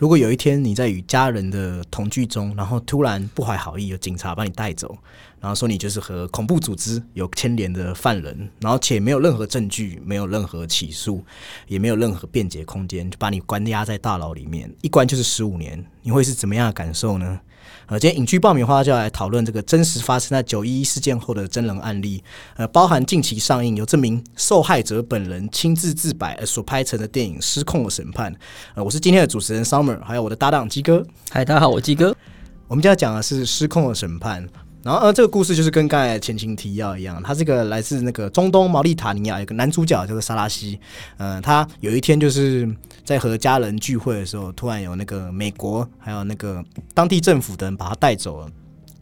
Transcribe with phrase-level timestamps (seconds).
[0.00, 4.96] 如果有一天你在与家人的同居中，然后突然不怀好意，有警察把你带走，
[5.38, 11.22] 然后说你就是和恐怖组织有牵连的犯人，然后且没有任何证据，没有任何起诉，
[11.68, 17.38] 也没有任何辩解空间，就把你关押在大牢里面，一关就是十五年，你会是怎么样的感受呢？
[17.90, 22.22] 呃，今天影剧爆米花就要来讨论这个真实发生在九一一事件后的真人案例，
[22.54, 28.32] 呃，包含近期上映由这名受害者本人亲自自白而所拍成的电影《失控的审判》。
[28.76, 31.04] 呃，我是今天的主持人 Summer，还有我的搭档鸡哥。
[31.30, 32.16] 嗨，大家好，我鸡哥。
[32.68, 34.46] 我们今天要讲的是《失控的审判》。
[34.82, 40.80] 然后，呃，这个故事就是跟刚才前情提要一样，他这个来自那个中东毛利塔尼亚，有个男主角叫做萨拉西。
[41.18, 42.66] 呃，他有一天就是
[43.04, 48.48] 在和家人聚会的时候，突然有那个美国还有那个当地政府的人把他带走了，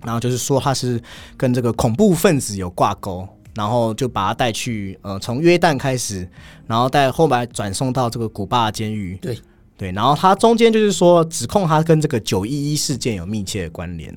[0.04, 1.00] 然后就是说他是
[1.36, 6.28] 跟这个恐怖分子有挂钩，然后就把他带去呃从约旦开始，
[6.66, 9.16] 然后带后来转送到这个古巴监狱。
[9.22, 9.38] 对
[9.78, 14.12] 对，然后他中间就是说指控他跟这个九一一事件有密切的关联。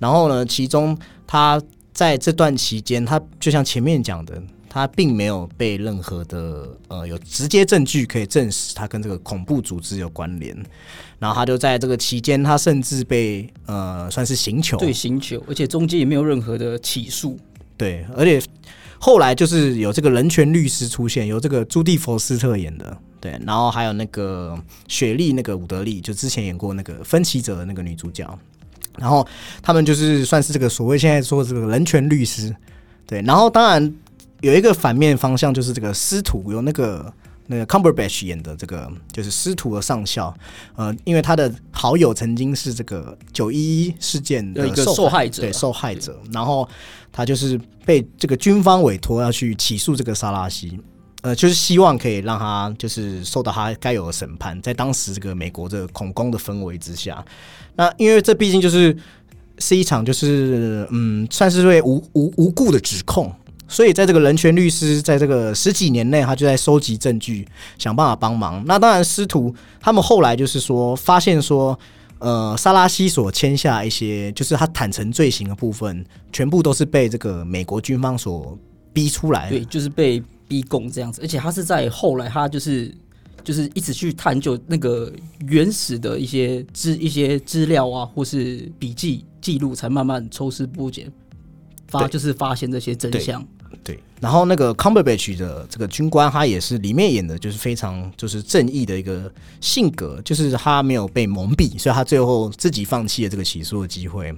[0.00, 0.44] 然后呢？
[0.46, 10.56] 其中他在这段期间，他就像前面讲的，他并没有被任何的呃有直接证据可以证实他跟这个恐怖组织有关联。
[11.18, 17.38] 然后他就在这个期间，他甚至被呃算是刑求，对刑求，而且中间也没有任何的起诉。
[17.76, 18.42] 对，而且
[19.02, 24.56] 后来就是有这个人权律师出现，由这个朱蒂佛斯特演的，对，然后还有那个
[24.88, 28.38] 雪莉那个伍德利，就之前演过那个分歧者的那个女主角。
[28.98, 29.26] 然后
[29.62, 32.54] 他们就是算是这个所谓现在说这个人权律师，
[33.06, 33.22] 对。
[33.22, 33.94] 然后当然
[34.42, 37.10] 有一个反面方向，就是这个师徒有那个
[37.50, 40.32] 那个 Cumberbatch 演的这个就是师徒的上校，
[40.76, 46.16] 呃，因为他的好友曾经是这个九一一事件的一个受害者，对受害者。
[46.32, 46.66] 然后
[47.10, 50.78] 他就是被这个军方委托要去起诉这个萨拉西。
[51.22, 57.22] 呃，就是希望可以让他就是受到他该有的审判，在当时这个美国这个恐攻的氛围之下，
[57.74, 58.96] 那因为这毕竟就是
[59.58, 63.30] 是一场就是嗯，算是对无无无故的指控，
[63.70, 67.46] 所以在这个人权律师在这个十几年内，他就在收集证据，
[67.78, 68.62] 想办法帮忙。
[68.66, 71.78] 那当然，师徒他们后来就是说发现说，
[72.18, 78.58] 呃，萨拉西所签下一些就是他坦诚罪行的部分，全部都是被这个美国军方所
[78.92, 80.22] 逼出来，对，就是被。
[80.50, 82.92] 逼供这样子，而且他是在后来，他就是
[83.44, 85.08] 就是一直去探究那个
[85.46, 91.08] 原始的一些资一些资料啊，或是笔记记录，才慢慢抽丝剥茧，
[91.86, 93.46] 发就是发现这些真相。
[94.20, 104.32] 然后那个 Cumberbatch 的这个军官，他也是里面演的就是非常就是正义的一个性格，就是他没有被蒙蔽，所以他最后自己放弃了这个起诉的机会。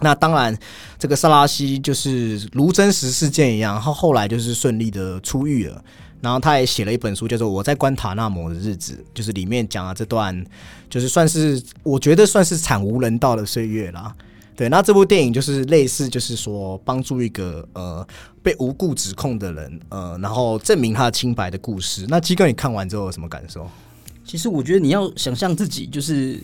[0.00, 0.56] 那当然，
[0.98, 5.82] 这个萨拉西就是如真实事件一样，他后来就是顺利的出狱了。
[6.20, 10.44] 然后他也写了一本书，叫做《我在关塔纳摩的日子》，就是里面讲了这段，
[10.88, 14.10] 就是算是我觉得算是惨无人道的岁月啦。
[14.56, 18.06] 对，那这部电影就是类似，就是说帮助一个呃
[18.42, 22.06] 被无故指控的人，呃，然后证明他清白的故事。
[22.08, 23.68] 那基哥，你看完之后有什么感受？
[24.24, 26.40] 其实我觉得你要想象自己就是。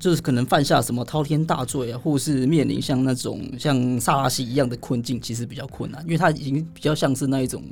[0.00, 7.62] 就是可能犯下什么滔天大罪啊，或是面临像那种像萨拉西一样的困境，其实比较困难，因为他已经比较像是那一种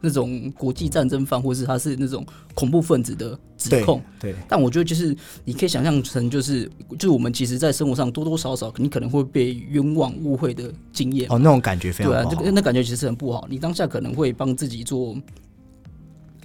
[0.00, 2.24] 那种国际战争犯，或是他是那种
[2.54, 4.02] 恐怖分子的指控。
[4.20, 11.30] 对，但我觉得就是你可以想象成，就是就是我们其实，在生活上多多少少，你可能会被冤枉误会的经验。
[11.30, 13.46] 哦，那种感觉非常对啊，这个那感觉其实很不好。
[13.50, 15.16] 你当下可能会帮自己做。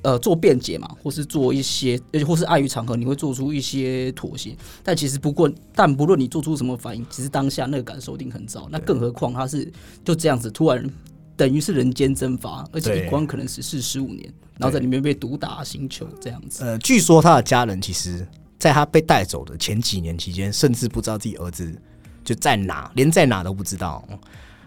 [0.04, 1.96] 呃，做辩解嘛，或是做一些，
[2.26, 4.58] 或是碍于场合，你会做出一些妥协。
[4.82, 8.68] 但其实不过，但不论你做出什么反应，其实当下那个感受一定很糟。
[8.72, 9.72] 那更何况他是
[10.04, 10.84] 就这样子突然，
[11.42, 16.64] 等于是人间蒸发，而且一关可能只是十五年，然后在里面被毒打星球这样子。
[16.64, 18.28] 呃，据说他的家人其实
[18.60, 21.74] 在他被带走的前几年期间，甚至不知道自己儿子
[22.24, 24.08] 就在哪，连在哪都不知道。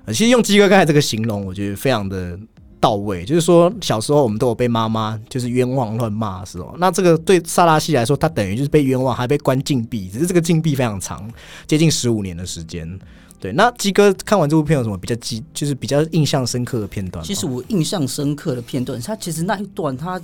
[0.09, 2.37] 其实用鸡哥刚才这个形容，我觉得非常的。
[2.81, 11.27] 到位，就是说小时候我们都有被妈妈就是冤枉乱骂的时候，那这个对萨拉西来说，他等于就是被冤枉，还被关禁闭，只是这个禁闭非常长，
[11.67, 12.87] 接近十五年的时间。
[13.44, 17.23] 对，那鸡哥看完这部片有什么比较记，就是比较印象深刻的片段？
[17.23, 20.19] 其实我印象深刻的片段，他其实那一段他。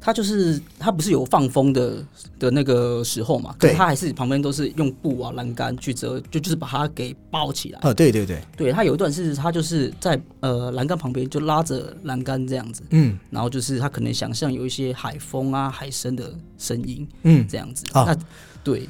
[0.00, 2.04] 他就是他不是有放风的
[2.38, 3.52] 的那个时候嘛？
[3.58, 7.80] 对，他还是旁边都是用布啊栏杆去遮，就就是把它给包起来。
[7.80, 18.16] 啊，对对对，对他有一段是他就是在呃栏杆旁边就拉着栏杆这样子，嗯，然后就是他可能想象有一些海风啊海声的声音，嗯，这样子啊，那
[18.62, 18.88] 对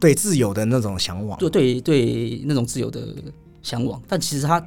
[0.00, 3.00] 对自由的那种向往，对对对那种自由的
[3.62, 4.60] 向往，但其实他。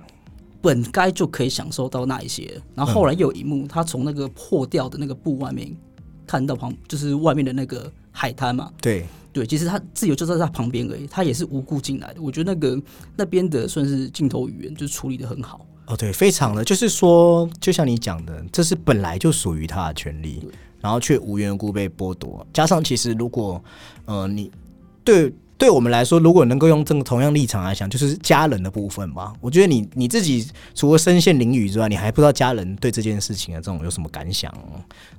[0.65, 5.69] 本该就可以享受到那一些，然后后来又有一幕，他从那个破掉的那个布外面
[6.25, 8.71] 看到旁，就是外面的那个海滩嘛。
[8.81, 12.21] 对对，其实他自由就在他旁边而已，他也是无故进来的。
[12.21, 12.81] 我觉得那个
[13.17, 15.65] 那边的算是镜头语言，就是处理的很好。
[15.87, 20.47] 哦，对，非常的，就是说，就像你讲的，这是本来就属于他的权利，
[20.79, 22.47] 然后却无缘无故被剥夺。
[22.53, 23.61] 加上其实如果
[24.05, 24.49] 呃你
[25.03, 25.33] 对。
[25.55, 29.31] 对我们来说，如果能够用这个同样立场来想，就是家人的部分吧。
[29.39, 30.45] 我觉得你你自己
[30.75, 34.53] 除了身陷囹圄之外，你还不知道家人对这件事情的这种有什么感想。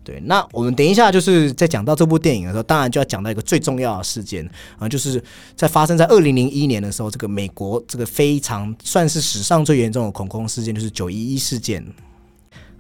[0.03, 4.47] 对，那我们等一下就是在讲到这部电影的时候，当然就要讲到一个最重要的事件
[4.77, 5.23] 啊，就是
[5.57, 11.83] 在发生在二零零一年的时候，这个美国这个非常算是史上最严重的恐攻事件，就是九一一事件。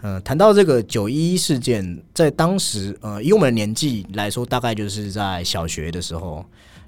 [0.02, 6.44] 呃，谈到这个九一一事件，在当时呃，以我们的年纪来说，大概就是在小学的时候。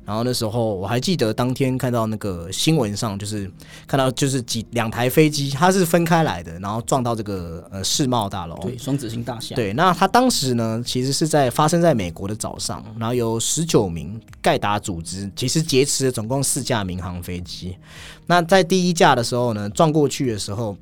[0.07, 3.51] 然后那时候我还记得当天看到那个新闻上，就是
[3.87, 9.57] 看到就是几两台飞机，它是分开来的，然后撞到这个呃世贸大楼，对，双子星大厦。
[9.57, 17.77] 对，那它当时呢，其实是在发生在美国的早上，然后有十九名盖达组织，其实劫持了总共四架民航飞机。
[18.27, 20.77] 那在第一架的时候呢，撞过去的时候。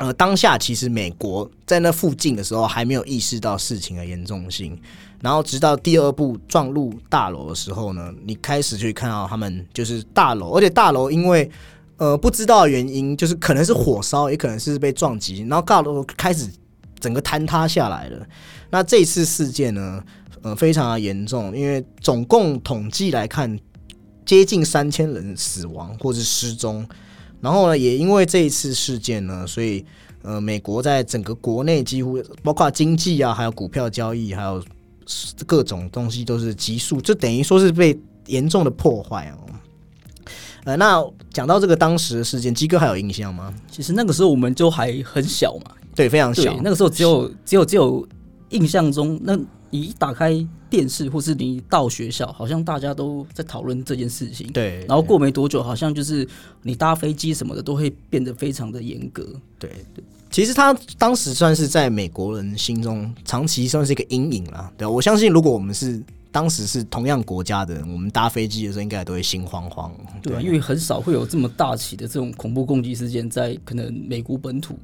[0.00, 4.80] 呃，当下其实美国在那附近的时候还没有意识到事情的严重性，
[5.20, 11.50] 然后直到第二部撞入大楼的时候呢，你开始去看到他们就是大楼，而且大楼因为
[11.96, 16.48] 呃不知道原因，就是可能是火烧，也可能是被撞击，然后大楼开始
[17.00, 18.26] 整个坍塌下来了。
[18.70, 20.02] 那这次事件呢，
[20.42, 23.58] 呃，非常的严重，因为总共统计来看，
[24.24, 26.86] 接近三千人死亡或是失踪。
[27.40, 29.84] 然后呢，也因为这一次事件呢，所以
[30.22, 34.62] 呃，美国在整个国内几乎包括经济啊，还有股票交易，还有
[35.46, 39.48] 各种东西都是急速，就等于说是被严重的破坏哦。
[40.64, 43.54] 呃，那讲到这个当时的事件，鸡哥还有印象吗？
[43.70, 46.54] 其实那个时候我们就还很小嘛，对，非常小。
[46.62, 48.06] 那个时候只有只有只有
[48.50, 49.38] 印象中那。
[49.70, 50.32] 你一打开
[50.70, 54.50] 电视，或是你到学校，好像大家都在讨论这件事情。
[54.50, 56.26] 对，然后过没多久，好像就是
[56.62, 59.22] 你搭飞机什么的都会变得非常的严格。
[59.58, 64.70] 对对，其实他当时算是在美国人心中长期算是一个阴影了。
[64.76, 69.92] 对，我相信如果我们是当时是同样国家的人，我们搭飞机的时候应该都会心慌慌。
[70.22, 74.78] 对啊，因为很少会有这么大起的这种恐怖攻击事件在可能美国本土。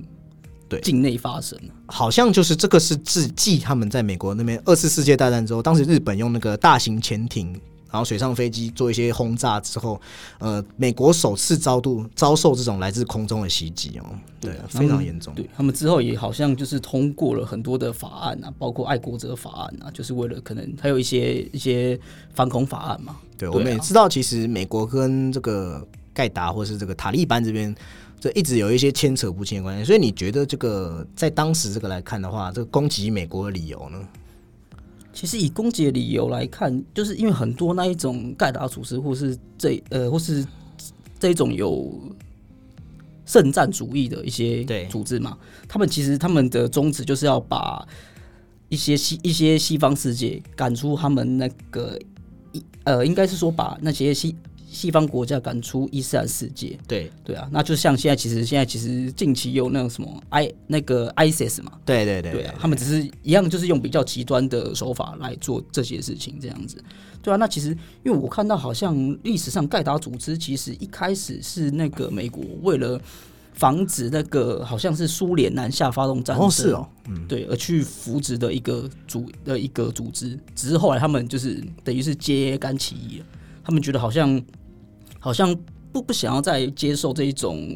[0.66, 7.54] 对，境内发生好像就是这个是自继他们在美国那边二次世界大战之后，当时日本用那个大型潜艇，
[7.94, 10.00] 然后水上飞机做一些轰炸之后，
[10.40, 14.06] 呃，美国首次遭度遭受这种来自空中的袭击哦，
[14.40, 15.32] 对，非常严重。
[15.32, 21.96] 对他们之后也好像就是通过了很多的法案啊，包括爱国者法案啊，就是为了可能还有一些一些
[22.34, 23.14] 反恐法案嘛。
[23.38, 27.72] 对，我们也知道，其实美国跟这个盖达或是这个塔利班这边。
[28.20, 33.98] 这一直有一些牵扯不清的关系，所以你觉得这个在当时这个来看的话，这个攻击美国的理由呢？
[35.14, 40.44] 其实以攻击的理由来看，就是因为很多那一种盖达组织，或是这呃，或是
[41.18, 41.98] 这一种有
[43.24, 47.86] 圣战主义的一些组织嘛，他们其实他们的宗旨就是要把
[48.68, 51.98] 一些西一些西方世界赶出他们那个
[52.52, 54.36] 一呃，应该是说把那些西。
[54.74, 57.10] 西方国家赶出伊斯兰世界，对。
[57.24, 66.76] 对啊，那就像现在，其实现在其实近期有那种什么 I 那个 ISIS 嘛，对对对，对啊，他们只是一样，就是用比较极端的手法来做这些事情，这样子，
[67.22, 67.68] 对啊，那其实
[68.02, 73.00] 因为我看到好像历史上盖达组织其实一开始是那个美国为了
[73.54, 83.26] 防止那个好像是苏联南下发动战争，哦是哦，嗯，对，而去扶植的一个组的一个组织，只是后来他们就是等于是揭竿起义了，
[83.64, 84.42] 他们觉得好像。
[85.24, 85.56] 好像
[85.90, 87.66] 不不想要再接受这一种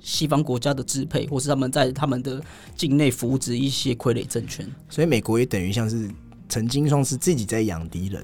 [0.00, 2.38] 西方国家的支配，或是他们在他们的
[2.76, 6.10] 境内扶植一些傀儡政权，所以美国也等于像是
[6.46, 8.22] 曾经算是自己在养敌人，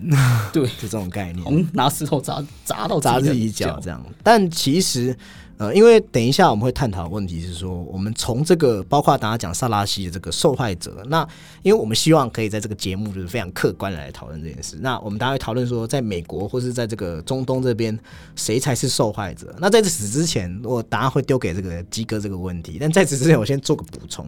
[0.53, 3.81] 对， 就这种概念，从拿石头砸砸到砸自己脚。
[3.83, 5.17] 这样，但其实。
[5.61, 11.21] 呃，因为等一下我们会探讨问题是说，我们从这个包括大家讲萨拉西的这个受害者，那
[11.61, 14.79] 因为我们希望可以在这个节目就是非常客观来讨论这件事。
[14.81, 17.99] 那我们大家会讨论说，在美国或是在这个中东这边，
[18.37, 19.55] 谁才是受害者？
[19.59, 22.79] 那在此之前，我答案会丢给这个鸡哥这个问题。
[22.81, 24.27] 但在此之前，我先做个补充。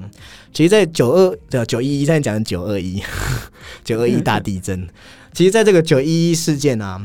[0.52, 3.02] 其实，在九二的九一一，现在讲的九二一，
[3.82, 4.86] 九二一大地震，
[5.32, 7.00] 其实在这个九一一事件啊。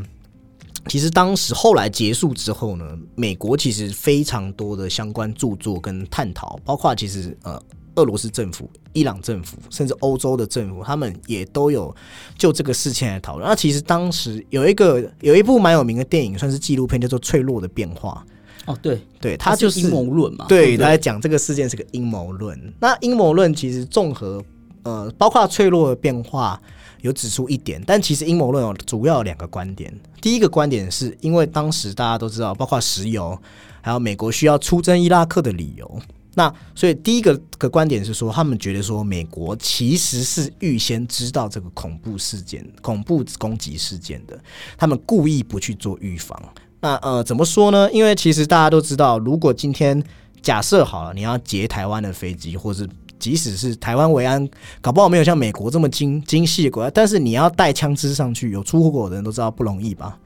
[0.87, 7.61] 其实当时后来结束之后呢，美国其实非常多的相关著作跟探讨，包括其实呃
[7.95, 11.95] 俄罗斯政府、伊朗政府，甚至欧洲的政府，他们也都有
[12.37, 13.47] 就这个事情来讨论。
[13.47, 18.25] 那其实当时有一个有一部蛮有名的电影，算是纪录片，叫做《脆弱的变化》。
[18.71, 20.45] 哦，对对，它就是阴谋论嘛。
[20.47, 22.59] 对，来讲这个事件是个阴谋论。
[22.79, 24.43] 那阴谋论其实综合
[24.83, 26.61] 呃，包括脆弱的变化。
[27.01, 29.93] 有指出一点，但其实阴谋论有主要有两个观点。
[30.21, 33.37] 第一个观点是因为当时大家都知道，包括石油，
[33.81, 35.99] 还有美国需要出征伊拉克的理由。
[36.35, 44.39] 那所以第一个个观点是说，他们觉得说美国其实是预先知道这个恐怖事件、恐怖攻击事件的，
[44.77, 46.39] 他们故意不去做预防。
[46.79, 47.91] 那呃，怎么说呢？
[47.91, 50.03] 因为其实大家都知道，如果今天
[50.43, 52.87] 假设好了，你要劫台湾的飞机，或是
[53.19, 54.47] 即使是台湾维安，
[54.81, 60.17] 搞不好没有像美国这么精精细的国家，但是你要带枪支上去，有出过国的人都知道不容易吧？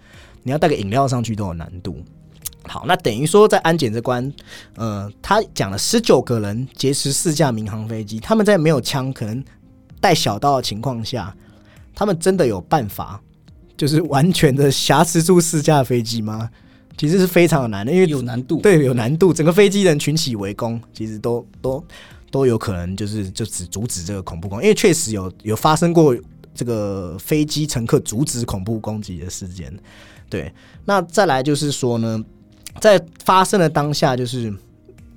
[0.44, 1.98] 你要带个饮料上去都有难度。
[2.64, 4.32] 好，那等于说在安检这关，
[4.76, 9.44] 呃，他讲了十九个人劫持四架民航飞机，他们在没有枪、可能
[10.00, 11.36] 带小刀的情况下，
[11.96, 13.20] 他们真的有办法，
[13.76, 16.50] 就是完全的挟持住四架飞机吗？
[16.98, 19.34] 其实是非常的难的，因为有难度，对，有难度。
[19.34, 21.84] 整个飞机人群起围攻，其实都都
[22.32, 26.18] 都有可能就是就只阻止这个恐怖攻，因为确实有有发生过
[26.56, 29.72] 这个飞机乘客阻止恐怖攻击的事件。
[30.30, 30.52] 对，
[30.86, 32.24] 那再来就是说呢。
[32.80, 34.52] 在发生的当下，就是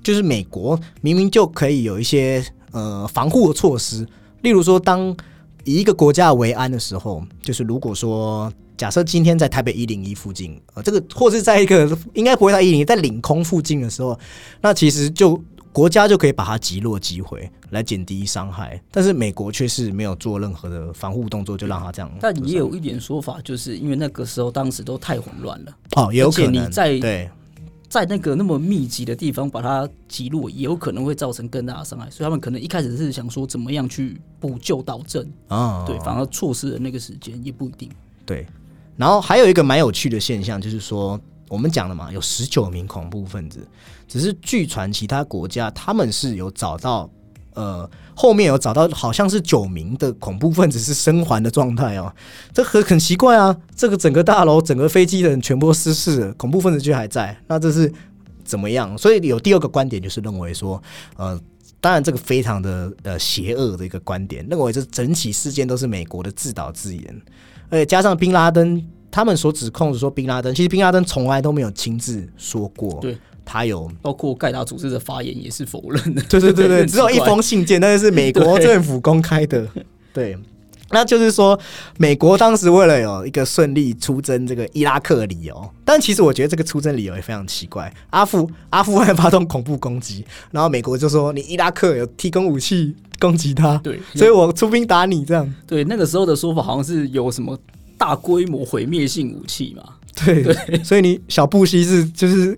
[0.03, 2.43] 就是美国明明就可以有一些
[2.73, 4.05] 呃防护的措施，
[4.41, 5.15] 例如说，当
[5.63, 14.19] 以一个国家为安的时候，就是如果说假设今天在台北一零一附近，呃，这个或是在一个应该不会在一零一，在领空附近的时候，
[14.59, 15.41] 那其实就
[15.75, 18.81] 国家就可以把它击落击毁，来减低伤害。
[18.89, 22.09] 但是美国却是没有做任何的防护动作，就让它这样。
[22.21, 27.29] 但也有一点说法，就是因为那个时候当时都太混乱了，哦，也有可能你在对。
[27.87, 37.89] 在那个那么密集的地方把它击落，也有可能会造成更大的伤害，所以他们可能一开始是想说怎么样去补救到正啊，对，反而错失了那个时间也不一定。
[38.25, 38.45] 对，
[38.97, 41.17] 然后还有一个蛮有趣的现象，就是说
[41.47, 43.67] 我们讲了嘛，有十九名恐怖分子，
[44.07, 47.09] 只是据传其他国家他们是有找到。
[47.53, 52.13] 呃，后面有找到好像是九名的恐怖分子是生还的状态哦，
[52.51, 53.55] 这很很奇怪啊！
[53.73, 57.89] 这个整个大楼、整个飞机的人全部失事了，恐怖分子却还在，那这是
[58.43, 58.97] 怎么样？
[58.97, 60.83] 所以有第二个观点就是认为说，
[61.15, 61.39] 呃，
[61.79, 67.21] 当然这个非常的呃邪恶的一个观点，认为这整起事件都是美国的自导自演，
[67.69, 73.17] 而且加上宾拉登他们所指控的说，宾拉登其实宾拉登从来都没有亲自说过，对。
[73.45, 79.65] 他有包括盖达组织的发言也是否认的， 对对对 对，只有一封信件，但是是美国政府公开的。
[80.11, 80.35] 对，
[80.89, 81.57] 那就是说，
[81.97, 87.93] 美国当时为了有一个顺利出征这个伊拉克的理由，但其实我觉得这个出征理由也非常奇怪。
[88.09, 95.53] 阿富阿富汗发动恐怖攻击，然后美国就说你伊拉克有提供武器攻击他，对，所以我出兵打你这样。
[95.67, 97.55] 对，那个时候的说法好像是有什么
[97.97, 99.95] 大规模毁灭性武器嘛？
[100.25, 102.57] 对，所以你小布希是就是。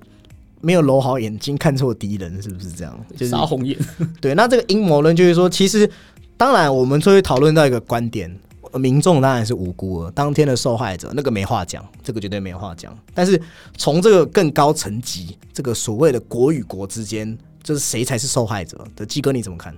[0.60, 3.06] 没有揉好眼睛看错敌人，是不是这样？
[3.16, 3.78] 就是杀红眼。
[4.20, 5.90] 对，那这个阴谋论就是说，其实
[6.36, 8.36] 当然我们就会讨论到一个观点：
[8.74, 12.92] 民众当然是无辜了，当天的受害者那个没话讲，这个绝对没话讲。
[13.14, 13.40] 但是
[13.78, 19.06] 从这个更高层级，这个所谓的国与国之间，就是谁才是受害者的？
[19.06, 19.74] 基哥你怎么看？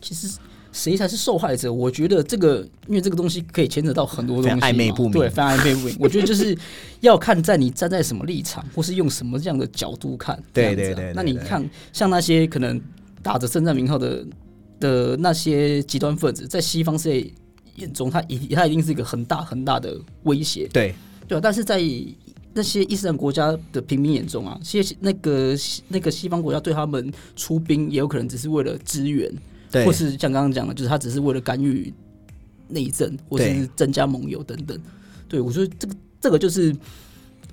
[0.00, 0.28] 其实。
[0.72, 1.72] 谁才是受害者？
[1.72, 5.12] 我觉得这个，因为这个东西可以牵扯到很多东西，暧昧不明。
[5.12, 5.96] 对，非常暧昧不明。
[5.98, 6.56] 我觉得就是
[7.00, 10.40] 要看在你站在什么立场，或是用什么这样的角度看。
[10.52, 11.12] 对对对。
[11.14, 12.80] 那你看，像那些可能
[13.22, 14.24] 打着圣战名号的
[14.78, 17.30] 的那些极端分子，在西方世界
[17.76, 20.68] 眼中，他一他一定是一个很大很大的威胁。
[20.72, 20.94] 对
[21.26, 21.80] 对啊，但是在
[22.52, 25.56] 那些伊斯兰国家的平民眼中啊，些那个
[25.88, 29.28] 那个西方国家对他们出兵，也有可能只是为了支援。
[29.72, 31.92] 或是像刚刚讲的，就是他只是为了干预
[32.68, 34.78] 内政，或是增加盟友等等。
[35.28, 36.74] 对我觉得，这个这个就是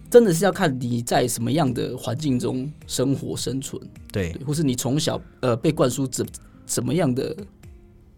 [0.10, 3.82] 真的是要看你在什么样的环境中生活生存，
[4.12, 6.26] 对，或是你从小呃被灌输怎
[6.66, 7.36] 怎么样的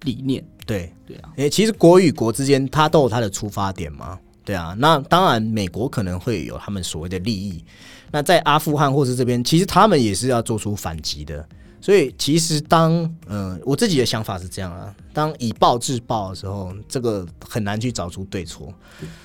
[0.03, 1.34] 理念，对对啊。
[1.36, 4.75] 诶，其实国与国之间，它都有它的出发点嘛，对啊。
[4.79, 7.63] 那当然，美国可能会有他们所谓的利益。
[8.12, 11.48] 那在阿富汗或是这边，其实他们也是要做出反击的。
[11.81, 12.91] 所以，其实当
[13.27, 18.74] 嗯，我自己的想法是这样啊，当以暴制暴的时候，这个很难去找出对错，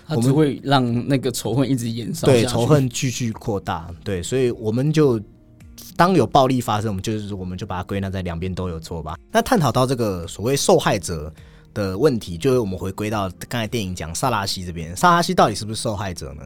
[0.08, 5.20] 我们会让那个仇恨一直延烧，对仇恨继续扩大，对，所以我们就
[5.96, 9.16] 当有暴力发生，我们就是我们就把它归纳在两边都有错吧。
[9.32, 11.32] 那探讨到这个所谓受害者。
[11.74, 16.42] 的问题就是我们回归到刚才电影讲萨拉西这边，萨拉西到底是不是受害者呢？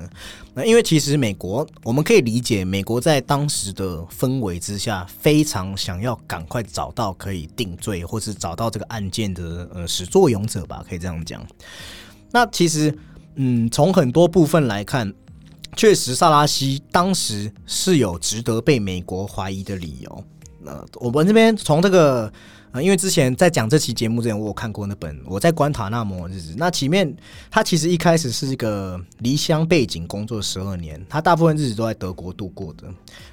[0.55, 11.47] 那因为其实美国我们可以理解，美国在当时的氛围之下，非常想要赶快找到可以定罪，或是找到这个案件的呃始作俑者吧，可以这样讲。
[12.31, 12.93] 那其实
[13.37, 15.13] 嗯，从很多部分来看，
[15.77, 20.25] 确实萨拉西当时是有值得被美国怀疑的理由。
[20.65, 22.33] 呃，我们这边从这个
[22.73, 27.17] 呃，因为之前在讲这期节目之前，我有看过那本《我在关塔那摩日子》，那前面
[27.51, 32.85] 他其实一开始是一个离乡背景工作十二年，他大部分日子都在德国度过的。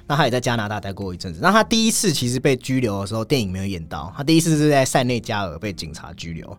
[0.06, 1.40] 那他也在加拿大待过一阵子。
[1.42, 6.56] 那他第一次其实被拘留的时候，电影没有演到，他第一次是在塞内加尔被警察拘留。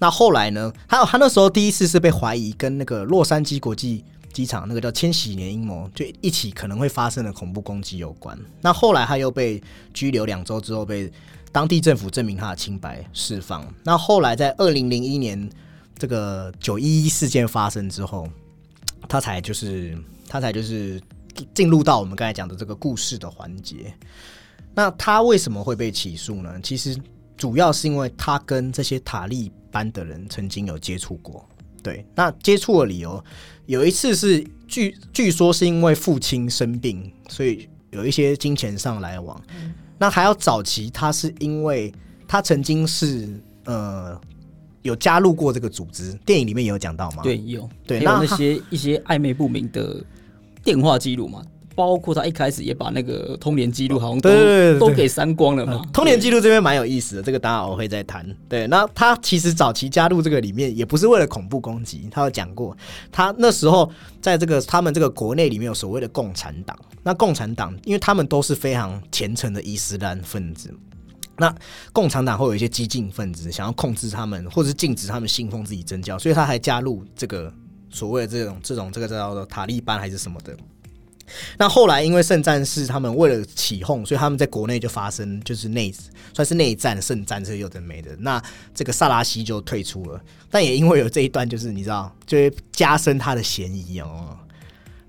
[0.00, 0.72] 那后来呢？
[0.86, 8.38] 还有他那时候第一次是被怀疑跟那个洛杉矶国际机场那个叫千禧年阴谋，就一起可能会发生的恐怖攻击有关。
[8.60, 11.10] 那后来他又被拘留两周之后，被
[11.50, 13.66] 当地政府证明他的清白，释放。
[13.82, 15.48] 那后来在二零零一年
[15.96, 18.28] 这个九一一事件发生之后，
[19.08, 19.96] 他才就是
[20.28, 21.00] 他才就是
[21.54, 23.92] 进入到我们刚才讲的这个故事的环节。
[24.74, 26.60] 那他为什么会被起诉呢？
[26.62, 26.96] 其实
[27.36, 31.44] 主要是因为他跟这些塔利班的人曾经有接触过。
[31.88, 33.24] 对，那接触的理由
[33.64, 39.40] 有一次是据据说是因为父亲生病，所以有一些金钱上来往。
[39.98, 41.90] 那还要早期，他是因为
[42.26, 43.26] 他曾经是
[43.64, 44.20] 呃
[44.82, 47.22] 有加入过这个组织，电影里面也有讲到吗？
[47.22, 50.04] 对，有对，那那那些一些暧昧不明的
[50.62, 51.42] 电话记录嘛，
[51.78, 55.80] 包括他一开始也把那个通联记录好像都都给删光了嘛。
[55.92, 58.26] 通联记录这边蛮有意思的，这个当然我会再谈。
[58.48, 62.76] 对，那他其实早期加入这个里面也不是为了恐怖攻击，他有讲过，
[63.12, 63.88] 他那时候
[64.20, 70.74] 在这个他们这个国内里面有所谓的共产党，那共产党因为他们都是非常虔诚的伊斯兰分子。
[71.36, 71.54] 那
[71.92, 77.52] 共产党会有一些激进分子想要控制他们，或者是禁止他们信奉自己真教，所以他还加入这个
[77.88, 80.56] 所谓的这种这种这个叫做塔利班还是什么的。
[81.58, 85.94] 那后来因为圣战士他们为了起哄，所以他们在国内就发生就是内
[86.32, 88.10] 算是内战、圣战这有的没的。
[88.18, 88.42] 那
[88.74, 94.36] 这个萨拉西就退出了，但也因为有这一段，就是你知道，就会加深他的嫌疑哦。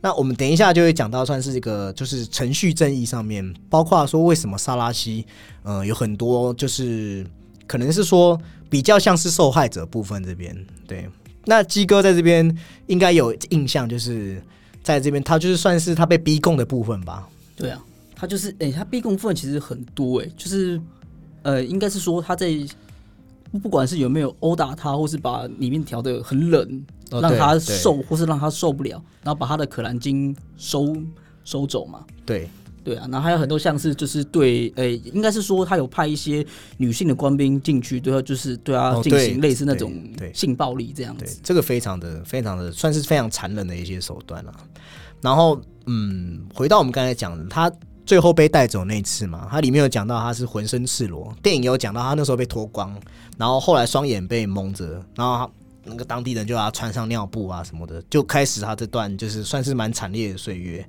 [0.02, 5.26] 那我们等一下就会讲到，算是一个就是程序正义上面，包括说为什么萨拉西，
[5.64, 7.26] 呃，有很多就是
[7.68, 10.56] 可能是说比较像是受害者部分这边。
[10.88, 11.06] 对，
[11.44, 14.42] 那鸡哥在这边应该有印象，就是
[14.84, 17.28] 在这边他就是算是他被逼供的部分吧。
[17.56, 17.84] 对啊，
[18.16, 20.80] 他就是哎、他逼供部分其实很多哎、就是
[21.44, 22.48] 呃，应该是说他在
[23.52, 30.96] 不不管是有没有殴打他，或是把里面调的很冷，哦让他受，或是让他受不了，然后把他的可兰经收
[31.44, 32.06] 收走嘛。
[32.26, 32.50] 对，
[32.84, 36.46] 对啊，然后还有很多像是就是对，呃、应该是说他有派一些
[36.78, 39.94] 女性的官兵进去，对他就是对他进哦行类似那种
[40.34, 44.54] 性暴力这样对子。，这个非常的非常的算是非常残忍的一些手段了、
[45.22, 47.72] 然后，嗯，回到我们刚才讲的，他
[48.06, 53.00] 最后被带走那一次嘛，他里面有讲到他是浑身赤裸，电影有讲到他那时候被脱光，
[53.38, 55.50] 然后后来双眼被蒙着，然后他
[55.90, 60.88] 那个当地人就要穿上尿布啊什么的，就开始他这段就是算是蛮惨烈的岁月。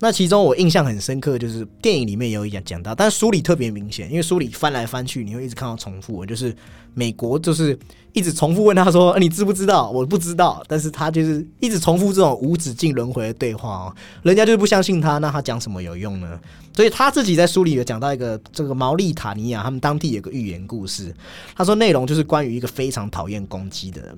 [0.00, 6.54] 那其中我印象很深刻，就是电影里面也有讲讲到，但书里特别明显，因为书里翻来翻去，你会一直看到重复，就是
[6.94, 7.78] 美国就是
[8.12, 16.38] 一直重复问他说：“你知不知道？”我不知道，但是他就是一直重复这种无止境轮回的对话哦，人家就是不相信他，那他讲什么有用呢？
[16.74, 21.12] 所以他自己在书里有讲到一个这个毛利塔尼亚他们当地有个寓言故事，
[21.56, 24.16] 他说内容就是关于一个非常讨厌公鸡的人。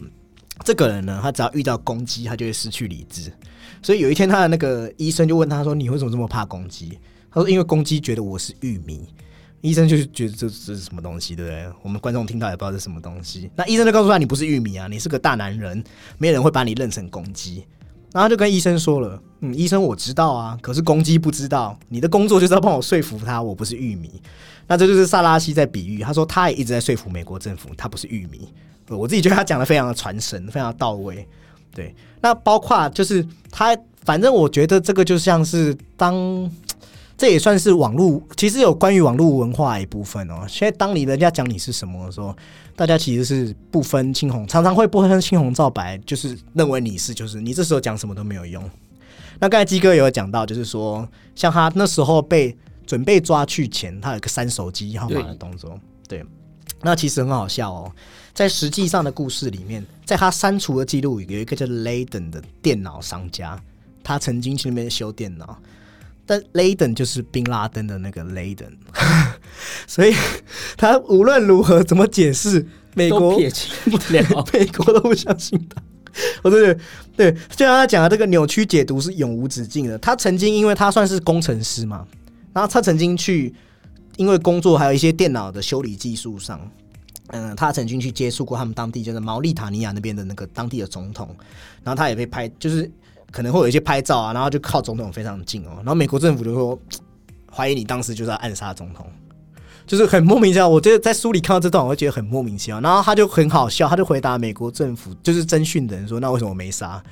[0.64, 3.32] 这个人呢，他只要遇到公鸡，他就会失去理智。
[3.82, 6.98] 所以有一天，他的那个医生就问他说：“你为什么这么怕公鸡？”
[7.32, 9.08] 他说：“因为公鸡觉得我是玉米。”
[9.62, 11.66] 医生就是觉得这这是什么东西，对不对？
[11.82, 13.50] 我们观众听到也不知道这是什么东西。
[13.54, 15.82] 那医生就告诉他：“你不是玉米啊，你是个大男人，
[16.18, 17.64] 没有人会把你认成公鸡。”
[18.12, 21.78] 然后他就跟医生说了：“嗯，医生我知道啊，可是公鸡不知道。
[21.88, 24.20] 你的工作就是要帮我说服他，我不是玉米。”
[24.66, 28.52] 那这就是萨拉西在比喻，他说他也一直在说服美国政府，他不是玉米。
[28.90, 31.26] 呃我自己觉得他讲的非常的传神，非常到位。
[31.72, 36.50] 对，那包括就是他，反正我觉得这个就像是当，
[37.16, 40.44] 这也算是网络，其实有关于网络文化一部分哦。
[40.48, 42.36] 现在当你人家讲你是什么的时候，
[42.74, 48.68] 大家其实是不分青红，常常会不分青红皂白，就是认为你是就是你这时候讲什么都没有用。
[49.38, 56.24] 那刚才鸡哥也有讲到，就是说像他那时候被准备抓去前，他有个删手机号码的动作，对。
[56.82, 57.92] 那其实很好笑哦，
[58.40, 63.62] 在实际上的故事里面，在他删除的记录里有一个叫 Layden 的电脑商家，
[64.02, 65.58] 他曾经去那边修电脑，
[66.24, 68.70] 但 Layden 就是宾拉登的那个 Layden，
[69.86, 70.14] 所以
[70.78, 74.42] 他无论如何怎么解释，美国都撇清不了。
[74.54, 75.82] 美国都不相信他。
[76.42, 76.80] 我对对
[77.14, 79.98] 对，就像他讲的，这个扭曲解读是永无止境的。
[79.98, 82.06] 他曾经因为他算是工程师嘛，
[82.54, 83.54] 然后他曾经去
[84.16, 86.58] 因为工作还有一些电脑的修理技术上，
[87.32, 91.28] 嗯，他曾经去接触过他们当地就是毛利塔尼亚那边的那个当地的总统，
[91.82, 92.90] 然后他也被拍，就是
[93.30, 96.78] 可能会有一些拍照啊，然后就靠总统非常近哦，然后美国政府就说
[97.52, 99.06] 怀疑你当时就是要暗杀总统，
[99.86, 100.68] 就是很莫名其妙。
[100.68, 102.80] 我觉得在书里看到这段，我会觉得很莫名其妙。
[102.80, 107.02] 然后他就很好笑，他就回答美国政府就是侦讯的人说：“那为什么没杀？”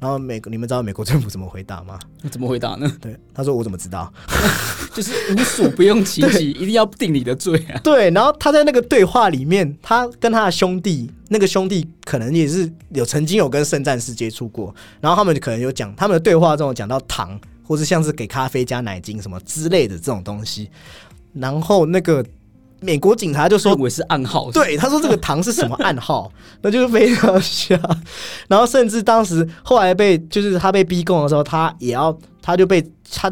[0.00, 1.98] 然后美国，你们知道美国政府怎么回答吗？
[2.30, 2.90] 怎么回答呢？
[3.00, 4.10] 对，他说：“我怎么知道？
[4.94, 7.78] 就是无所不用其极，一定要定你的罪啊。
[7.84, 20.70] ”对，然后他在那个对话里面，他跟他的兄弟，那个兄弟可能也是有曾经有跟圣战士接触过，然后他们可能有讲他们的对话中有讲到糖，或是像是给咖啡加奶精什么之类的这种东西，
[21.34, 22.24] 然后那个。
[22.82, 27.78] 美国警察就说认为是暗号，对，他说这个糖是什么暗号， 那就是非常像。
[28.48, 33.30] 然后甚至当时后来被就是他被逼供的时候，他也要他就被他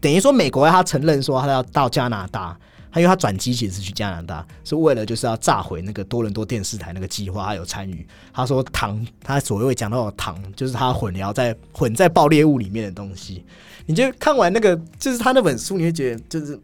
[0.00, 2.56] 等于说美国他承认说他要到加拿大，
[2.92, 8.06] 他因为他转机其实是去加拿大，是为了就是要炸毁那个多伦多电视台那个计划，他有参与。
[8.32, 13.44] 他说糖，他所谓讲到的糖，就是他混淆在混在爆裂物里面的东西。
[13.86, 16.56] 你就看完那个就是他那本书，你会觉得就是。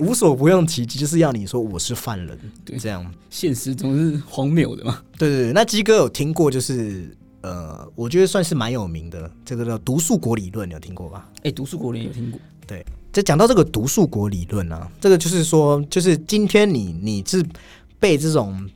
[0.00, 5.02] 无所不用其极，就是要你说我是犯人，对，这样现实总是荒谬的嘛。
[5.18, 11.28] 对对对，那鸡哥有听过，就是呃，我觉得算是蛮有名的，这个叫毒树国理论，你有听过吧？
[11.42, 12.40] 哎，毒树国理论有听过。
[12.66, 17.44] 对，在讲到这个毒树国理论啊，这个就是说，就是今天你你是
[17.98, 18.68] 被这种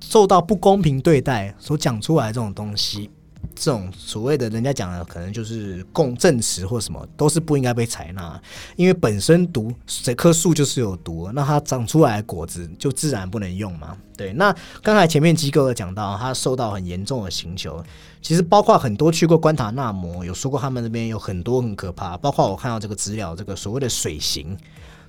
[0.00, 3.10] 受到不公平对待所讲出来这种东西。
[3.58, 8.40] 这种所谓的人家讲的，可能就是共证词或什么，都是不应该被采纳，
[8.76, 13.96] 因为本身毒这棵树就是有毒，那它长出来的果子就自然不能用嘛。
[14.16, 17.82] 对，那刚才前面机构有讲到，他受到很严重的刑求，
[18.20, 24.56] 其实包括很多去过关塔那摩，有说过他们那边有很多很可怕，包括我看到这个资料，这个所谓的水刑，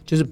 [0.05, 0.27] 就是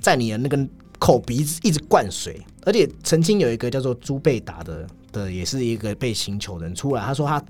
[0.00, 0.56] 在你的那个
[0.98, 4.86] 口鼻子一直灌水，而且曾经有一个叫做朱贝达的。
[5.12, 7.42] 的也是一个被刑求人出来，他说他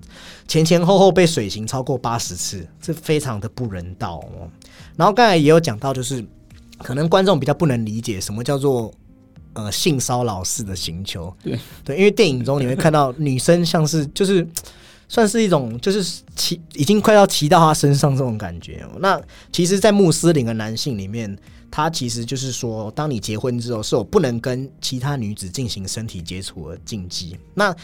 [0.46, 4.48] 前前后后被水刑超过八十次，这非常的不人道哦。
[4.94, 6.24] 然后刚才也有讲到，就是
[6.78, 8.94] 可能观众比较不能理解什么叫做
[9.54, 14.46] 呃性骚扰式的刑求，对对，因为电影中你会看到女生像是就是
[15.08, 18.86] 算是一种就是骑已经快要骑到他身上这种感觉。
[18.98, 19.20] 那
[19.52, 21.36] 其实，在穆斯林的男性里面。
[21.68, 27.36] 他其实就是说，当你结婚之后，是有不能跟其他女子进行身体接触的禁忌。
[27.52, 27.74] 那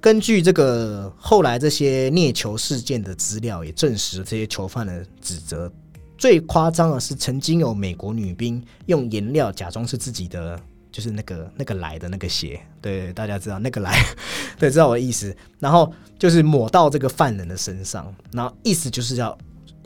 [0.00, 5.70] 根据这个后来这些虐囚事件的资料，也证实这些囚犯的指责。
[6.18, 10.58] 最夸张的是，曾经有美国女兵用颜料假装是自己的，
[10.96, 12.58] 就是那个那个来的那个鞋。
[12.80, 13.92] 对，大家知道那个来，
[14.58, 15.36] 对，知道我的意思。
[15.58, 19.36] 然后就是抹到这个犯人的身上，然后意思就是要，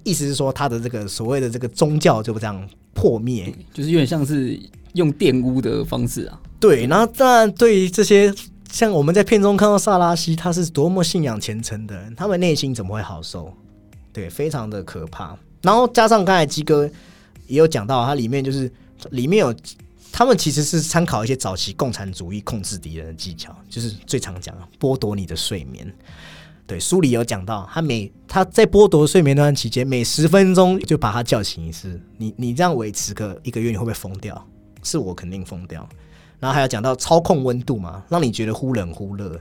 [0.05, 2.69] 意思是说他的这个所谓的这个宗教就这样。
[2.93, 4.59] 破灭就是有点像是
[4.95, 6.39] 用玷污的方式啊。
[6.59, 8.35] 对，然后当然对于这些
[8.71, 13.55] 像我们在片中看到萨拉西，他是多么信仰虔诚的人，他们内心怎么会好受？
[14.13, 15.39] 对，非常的可怕。
[15.63, 16.85] 然后加上刚才鸡哥
[17.47, 18.71] 也有讲到，它里面就是
[19.11, 19.55] 里面有
[20.13, 25.93] 他们其实是参考一些早期共产主义控制敌人的技巧，就是最常讲剥夺你的睡眠。
[26.67, 32.01] 对，书里有讲到，他每他在剥夺睡眠那段期间，每十分钟就把他叫醒一次。
[32.17, 34.47] 你你这样维持个一个月，你会不会疯掉？
[34.83, 35.89] 是我肯定疯掉。
[36.39, 39.41] 然后还有讲到操控温度嘛，让你觉得忽冷忽热。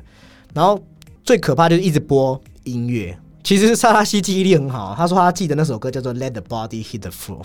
[0.53, 0.83] 然后
[1.23, 3.17] 最可怕就是一直播音乐。
[3.41, 7.43] 其实萨拉西记忆力很好，他说他记得那首歌叫做《Let the Body Hit the Floor》，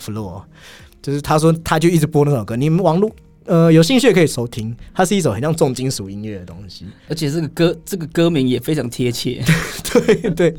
[1.05, 2.55] 就是他说他就一直播那首歌。
[2.55, 3.11] 你们网络。
[3.47, 9.39] 呃，有兴趣可以收听，它是一首很像重金属音乐的东西，而且这个歌这个歌名也非常贴切。
[9.93, 10.55] 对对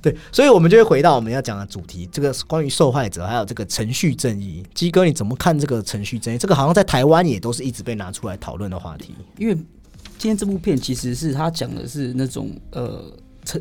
[0.00, 4.64] 对，所以我们就会回到我们要讲的主题，这个关于受害者还有这个程序正义。
[4.72, 6.38] 鸡哥，你怎么看这个程序正义？
[6.38, 9.14] 这个好像在台湾也都是一直被拿出来讨论的话题。
[9.36, 13.04] 因为今天这部片其实是他讲的是那种呃，
[13.44, 13.60] 程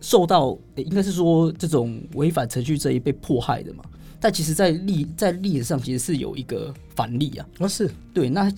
[0.00, 3.84] 受到应该是说这种违反程序正义被迫害的嘛。
[4.24, 7.46] 但其实，在历在历史上，其实是有一个反例啊。
[7.58, 8.30] 哦，是对。
[8.30, 8.50] 那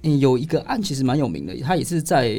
[0.00, 2.34] 有一个案，其实蛮有名的，他也是在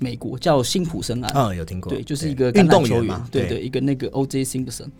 [0.00, 1.32] 美国叫辛普森案。
[1.32, 1.92] 嗯，有听过。
[1.92, 3.22] 对，就是一个运动球员。
[3.30, 4.42] 对对，一个那个 O.J.
[4.42, 4.90] 辛普森。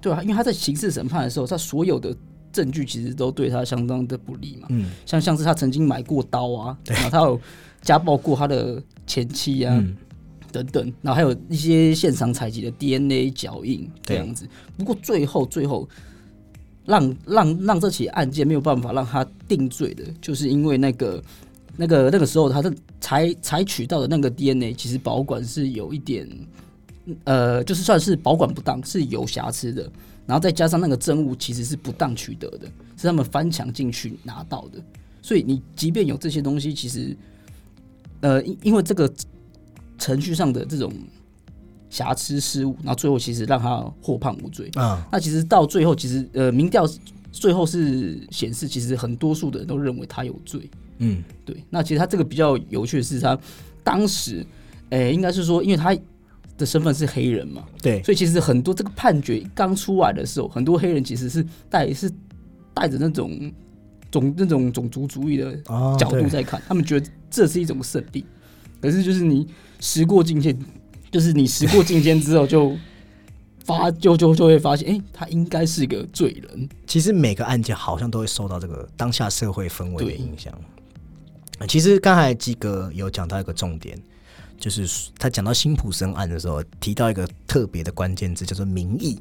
[0.00, 2.12] 对啊，因为他在刑事审判的时候，他所有的
[2.52, 4.66] 证据其实都对他相当的不利嘛。
[4.70, 4.90] 嗯。
[5.06, 7.40] 像像是他曾经买过刀啊，然后他有
[7.82, 9.80] 家暴过他的前妻啊。
[10.52, 14.48] 等等，然后还有一些现场采集的 DNA 脚印这样子。
[14.76, 15.88] 不过最后最后
[16.84, 21.22] 让让让这起案件没有办法让他定罪的，就是因为那个
[21.76, 26.28] 那个那个时候他的采采取到的那个 DNA 其实保管是有一点
[27.24, 29.90] 呃，就是算是保管不当，是有瑕疵的。
[30.26, 34.82] 然后再加上那个证物其实是不当取得的，是他们翻墙进去拿到的。
[35.22, 37.16] 所以你即便有这些东西，其实
[38.20, 39.12] 呃，因因为这个。
[40.00, 40.92] 程序上的这种
[41.88, 45.06] 瑕疵失误，然后最后其实让他获判无罪啊。
[45.12, 46.84] 那其实到最后，其实呃，民调
[47.30, 50.68] 最后是显示，其实很多数的人都认为他有罪。
[50.98, 53.38] 嗯，对，那其实他这个比较有趣的是，他
[53.82, 54.44] 当时，
[54.90, 55.96] 诶、应该是说，因为他
[56.58, 62.10] 的身份是黑人嘛，对，所以其实很多这个判决刚出来的时候，很多黑人其实是带是
[62.74, 63.50] 带着那种
[64.10, 68.24] 种那种种族主义的哦角度在看，他们觉得这是一种胜利。
[68.80, 69.46] 可是就是你
[69.80, 70.56] 时过境迁，
[71.10, 72.76] 就是你时过境迁之后就
[73.64, 76.68] 发就就就会发现，哎、他应该是个罪人。
[76.86, 80.52] 其实每个案件好像都会受到这个当下社会氛围的影响。
[81.58, 84.00] 呃其实刚才基哥有讲到一个重点，
[84.58, 89.20] 就是他讲到辛普森案的时候，提到一个特别的关键字，叫做民意。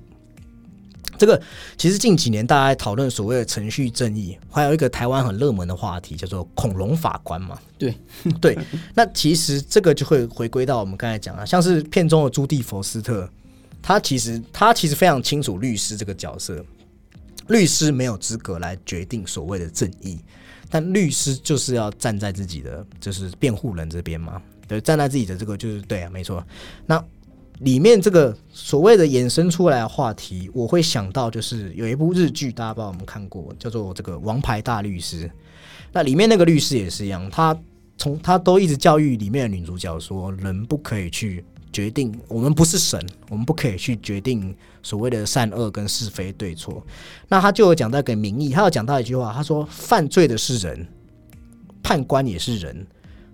[1.20, 1.40] 这个
[1.78, 7.60] 其实近几年大家讨论所谓的程序正义，还有一个台湾很热门的话题叫做恐龙法官嘛。
[7.78, 7.94] 对
[8.40, 8.58] 对，
[8.96, 13.30] 那其实这个就会回归到我们刚才讲啊，像是片中的朱蒂佛斯特，
[13.82, 16.64] 他其实他其实非常清楚律师这个角色，
[17.48, 20.20] 律师没有资格来决定所谓的正义，
[20.70, 26.42] 但律师就是要站在自己的就是辩护人这边嘛，对，站在自己的这个就是对啊，没错。
[26.86, 27.04] 那
[27.60, 35.28] 里面这个所谓的衍生出来的话题，我会想到就是有一部日剧，大家不知道有没有看过，叫做这个《王牌大律师》。
[35.92, 37.58] 那里面那个律师也是一样，他
[37.98, 41.44] 从他都一直教育里面的女主角说，人不可以去
[41.74, 42.98] 决定，我们不是神，
[43.30, 46.82] 我们不可以去决定所谓的善恶跟是非对错。
[47.28, 50.88] 那他就有讲到一个民意，他有讲到一句话，他说犯罪的是人，
[51.84, 52.88] 判官也是人，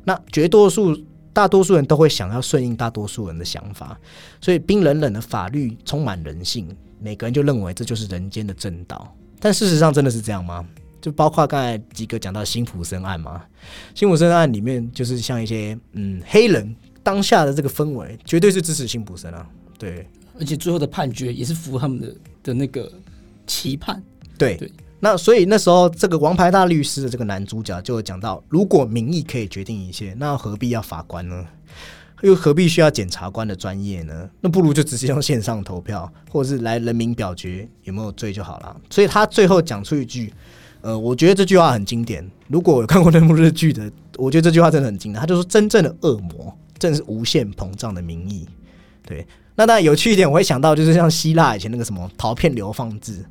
[0.04, 0.98] 那绝多数。
[1.36, 4.00] 大多数人都会想要顺应大多数人的想法，
[4.40, 9.14] 所以冰冷冷的法律充满人性，每个人就认为这就是人间的正道。
[9.42, 10.66] 但事实上真的是这样吗？
[11.02, 13.44] 就包括刚才吉哥讲到辛普森案嘛，
[13.94, 19.46] 辛普森案里面就是像一些嗯黑人当下的这个氛围，绝对是支持辛普森啊，
[19.78, 20.08] 对
[20.40, 22.90] 而且最后的判决也是符合他们的的那个
[23.46, 24.02] 期盼。
[24.38, 24.72] 对对
[25.06, 31.46] 那所以那时候这个王牌大律师的这个男主角就讲到，如果民意可以决定一切，那何必要法官呢？
[32.24, 34.28] 又何必需要检察官的专业呢？
[34.42, 38.76] 那不如就直接用线上投票，或者是来人民表决有没有罪就好了。
[38.90, 40.34] 所以他最后讲出一句，
[40.82, 42.28] 呃，我觉得这句话很经典。
[42.48, 45.22] 如果有看过那部日剧的，我觉得这句话真的很经典。
[45.22, 48.48] 他就说，真正的恶魔正是无限膨胀的民意。
[49.08, 53.24] 对，那当然有趣一点，我会想到就是像希腊以前那个什么陶片流放制，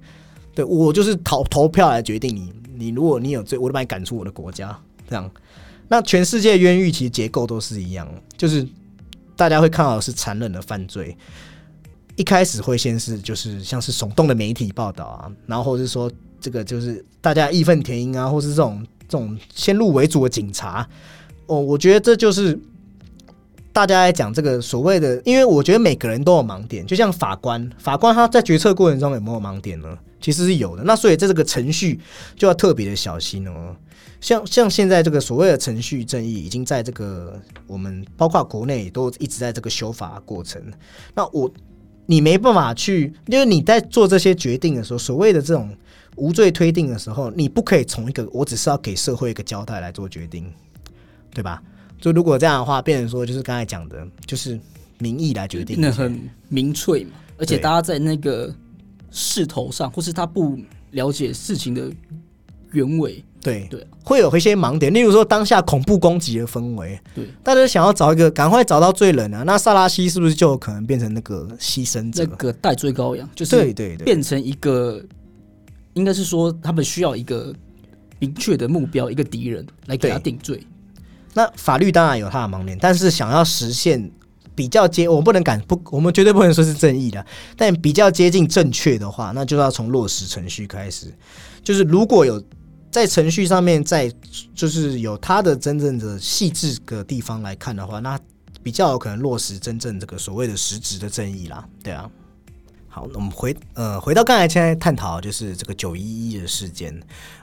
[0.55, 4.79] 对我就是投投票来决定你，你如果你有罪，我就把你赶出我的国家。
[5.09, 5.31] 这样，
[5.89, 8.67] 那全世界冤狱其实结构都是一样，就是
[9.37, 11.17] 大家会看到是残忍的犯罪。
[12.17, 20.89] 一开始会先是就是像是耸动的媒体报道啊，然后或者是说这个就是大家义愤填膺啊，或是这种这种先入为主的警察。
[21.47, 22.59] 哦，我觉得这就是
[23.73, 29.99] 大家在讲这个所谓的，因为我觉得每个人都有盲点，就像法官，法官他在决策过程中有没有盲点呢？
[30.25, 30.83] 其实是有的。
[30.85, 32.01] 那所以在这个程序
[32.35, 33.77] 就要特别的小心哦。
[34.23, 40.63] 像像现在这个所谓的程序正义，已经在这个我们包括国内都一直在这个修法过程。
[41.15, 41.53] 那我
[42.07, 45.77] 你没办法去，因为你在做这些决定的时候，所谓的这种
[46.17, 50.51] 无罪推定的时候，你不可以从一个我只是要给社会一个交代来做决定，
[51.35, 51.63] 对吧？
[52.01, 54.59] 就如果这样的话，变成说就是刚才讲的，就是
[54.99, 58.55] 民意来决定那很民粹嘛，而且大家在那个
[59.17, 60.59] 势头上，或是他不
[60.91, 61.89] 了解事情的
[62.73, 63.87] 原委，对对啊。
[64.03, 72.27] 会有一些盲点，例如说当下恐怖攻击的氛围，对，大家想要找一个赶快找到罪人啊，那萨拉西是不是就有可能变成那个牺牲者？
[72.29, 72.37] 那？
[72.37, 75.01] 个代罪羔羊，就是对对对，变成一个，
[75.93, 77.55] 应该是说他们需要一个
[78.19, 80.33] 明确的目标，一个敌人来给他对。
[80.33, 80.61] 定罪。
[81.33, 84.11] 那法律当然有它的盲点，但是想要实现
[84.55, 87.25] 比较接，我不能敢不，我们绝对不能说是正义的，
[87.57, 91.13] 但比较接近正确的话，那就要从落实程序开始。
[91.63, 92.43] 就是如果有
[92.91, 94.13] 在程序上面，在
[94.55, 98.19] 就是有它的真正的细致的地方来看的话，那
[98.63, 101.67] 比较有可能落实真正这个所谓的实质的正义啦。
[101.83, 102.11] 对啊。
[102.87, 106.97] 好，那我们回呃回到刚才现在探讨就是这个九一一的事件，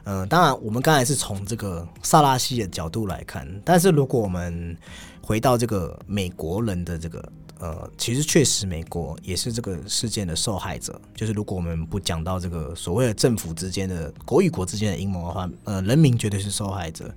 [0.05, 4.77] 呃，当然我们刚才是从这个萨拉西的角度来看，但是如果我们
[5.31, 10.99] 回到这个美国人的这个呃，其实确实美国也是这个事件的受害者。
[11.15, 17.09] 就是如果我们不讲到这个所谓的政府之间的国与国之间的阴谋的话，呃，人民绝对是受害者。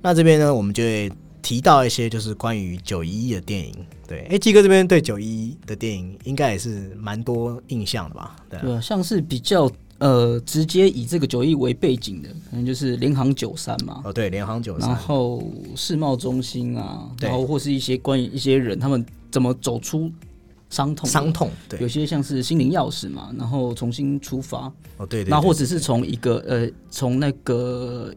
[0.00, 1.10] 那这边呢，我们就会
[1.42, 3.74] 提到一些就是关于九一一的电影。
[4.06, 8.36] 对，哎，基哥这边对九一一的电影应该也是蛮多印象的吧？
[8.48, 9.68] 对、像是比较
[9.98, 14.88] 呃直接以这个九一为背景的，可能就是联航九三嘛，哦，对，联航九三。
[14.88, 15.42] 然，后
[15.74, 20.10] 世贸中心啊，然后或是一些关于一些人他们怎么走出
[20.70, 28.14] 伤痛，伤痛，对，有些像是心灵钥匙嘛，然后重新出发，哦对对，那或者者是从一个呃，从那个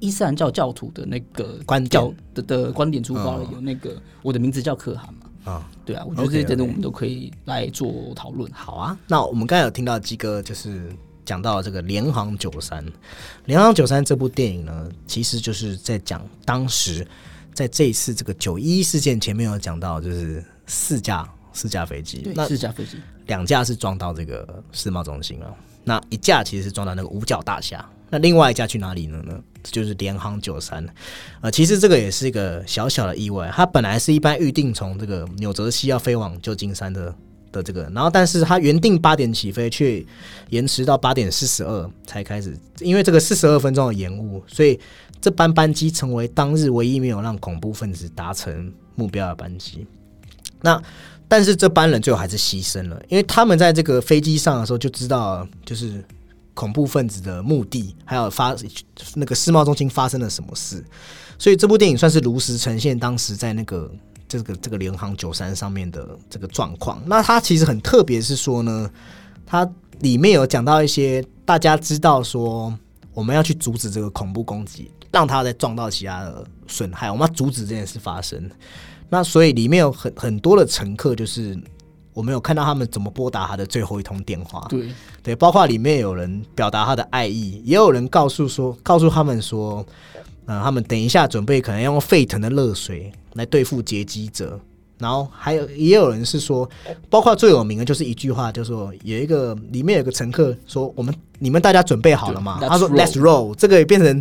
[0.00, 3.54] 伊斯兰教教徒的那个观教的的观点出发了，嗯。
[3.54, 5.70] 有那个我的名字叫可汗嘛，啊。
[5.84, 8.50] 对啊，我觉得这些等等我们都可以来做讨论。
[8.52, 10.92] 好啊，那我们刚才有听到鸡哥就是
[11.24, 12.84] 讲到这个《联航九三》，
[13.46, 17.06] 《联航九三》这部电影呢，其实就是在讲当时
[17.54, 29.40] 在这一次这个九一事件前面有讲到，就是四架四架飞机，那四架飞机，两架是撞到这个世贸中心了，那一架其实是撞到那个五角大厦，那另外一架去哪里了呢？
[29.70, 30.84] 就是联航九三，
[31.40, 37.14] 呃，其实这个也是一个小小的意外，它本来是一般预定从这个纽泽西要飞往旧金山的
[37.50, 40.04] 的这个，然后但是它原定八点起飞，却
[40.50, 44.78] 延迟到八点四十二才开始，因为这个四十二分钟的延误，所以
[45.20, 49.86] 这班班机成为当日唯一没有让恐怖分子达成目标的班机。
[50.60, 50.80] 那
[51.28, 56.02] 但是这班人最后还是牺牲了，因为他们在这个飞机上的时候就知道，就是
[56.58, 58.52] 恐怖分子的目的，还有发
[59.14, 60.84] 那个世贸中心发生了什么事，
[61.38, 63.88] 所以这部电影算是如实呈现当时在那个
[64.26, 67.00] 这个这个联航九三上面的这个状况。
[67.06, 68.90] 那它其实很特别，是说呢，
[69.46, 69.64] 它
[70.00, 72.76] 里面有讲到一些大家知道说
[73.14, 78.50] 我们要去阻止这个恐怖攻击，让它再撞到其他的损害，我们要阻止这件事发生。
[79.08, 81.56] 那所以里面有很很多的乘客，就是
[82.18, 84.88] 我们有看到他们怎么拨打他的最后一通电话，对，
[85.22, 89.86] 对，包括里面有人表达他的爱意，也有人告诉说，告诉他们说，
[90.46, 94.58] 呃，他们等一下准备可能要用沸腾的热水来对付劫机者。
[94.98, 96.68] 然后还有也有人是说，
[97.08, 104.20] 包括最有名的就是一句话，就是说有一个里面有个乘客说：“我们你们大家准备好了吗？”他说 Let's：“Let's roll。”这个也变成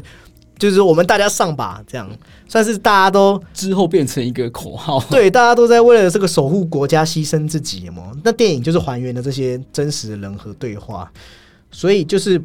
[0.58, 2.10] 就是我们大家上吧，这样
[2.48, 5.00] 算是大家都之后变成一个口号。
[5.10, 8.12] 对，大家都在为了这个守护国家牺牲自己嘛。
[8.24, 11.12] 那电影就是还原了这些真实的人和对话，
[11.72, 12.41] 所以就是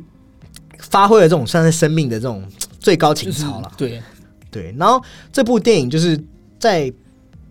[0.78, 2.44] 发挥了这种算是生命的这种
[2.78, 3.72] 最高情就是操了。
[3.76, 4.02] 对，
[4.50, 6.22] 对，然后这部电影就是
[6.58, 6.92] 在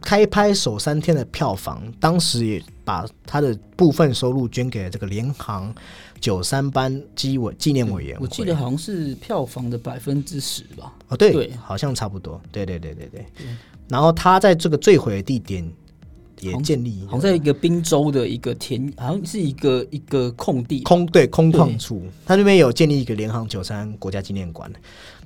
[0.02, 5.74] 开拍首三天的票房，当时也把他的部分收入捐给了这个联航
[6.20, 8.24] 九三班机委纪念委员会。
[8.24, 10.94] 我记得好像是票房的百分之十吧。
[11.08, 12.42] 哦，对，对好像差不多。
[12.52, 13.26] 对对对对对。
[13.88, 15.70] 然后他在这个坠毁的地点
[16.40, 24.72] 也建立了好像在一个滨州的一个田，好像是一个一个空地，空对空旷对处，他那边有建立一个联航九三国家纪念馆，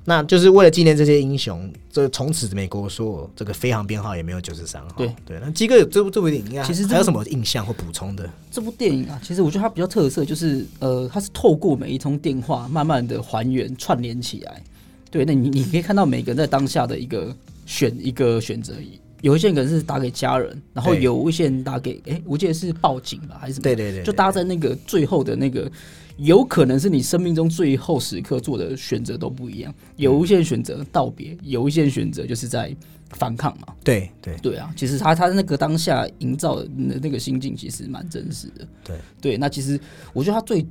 [0.06, 1.70] 那就是为了纪念这些英雄。
[1.92, 4.94] 这从此美国所有这个飞航编号也没有九十三号。
[4.96, 8.28] 对对，那基哥有这部这部电影其实还有什么印象或补充的？
[8.50, 14.62] 这部电影啊，其实我觉得它比较特色，就是呃，它是透过每一通电话，慢慢的还原串联起来。
[15.10, 18.74] 对，那你你可以看到每个人在当下的一个选一个选择，
[19.22, 23.62] 有一些人可能是打给家人，然后有一些人打给，哎、我记得是报警吧，还是什么？
[23.62, 25.70] 对对对，就搭在那个最后的那个，
[26.16, 29.74] 有可能是你生命中最后时刻做的选择都不一样。
[29.96, 32.74] 有一些选择道别，有一些选择就是在
[33.10, 33.74] 反抗嘛。
[33.84, 36.68] 对对对啊，其实他他那个当下营造的
[37.02, 38.66] 那个心境其实蛮真实的。
[38.82, 39.78] 对对，那其实
[40.12, 40.66] 我觉得他最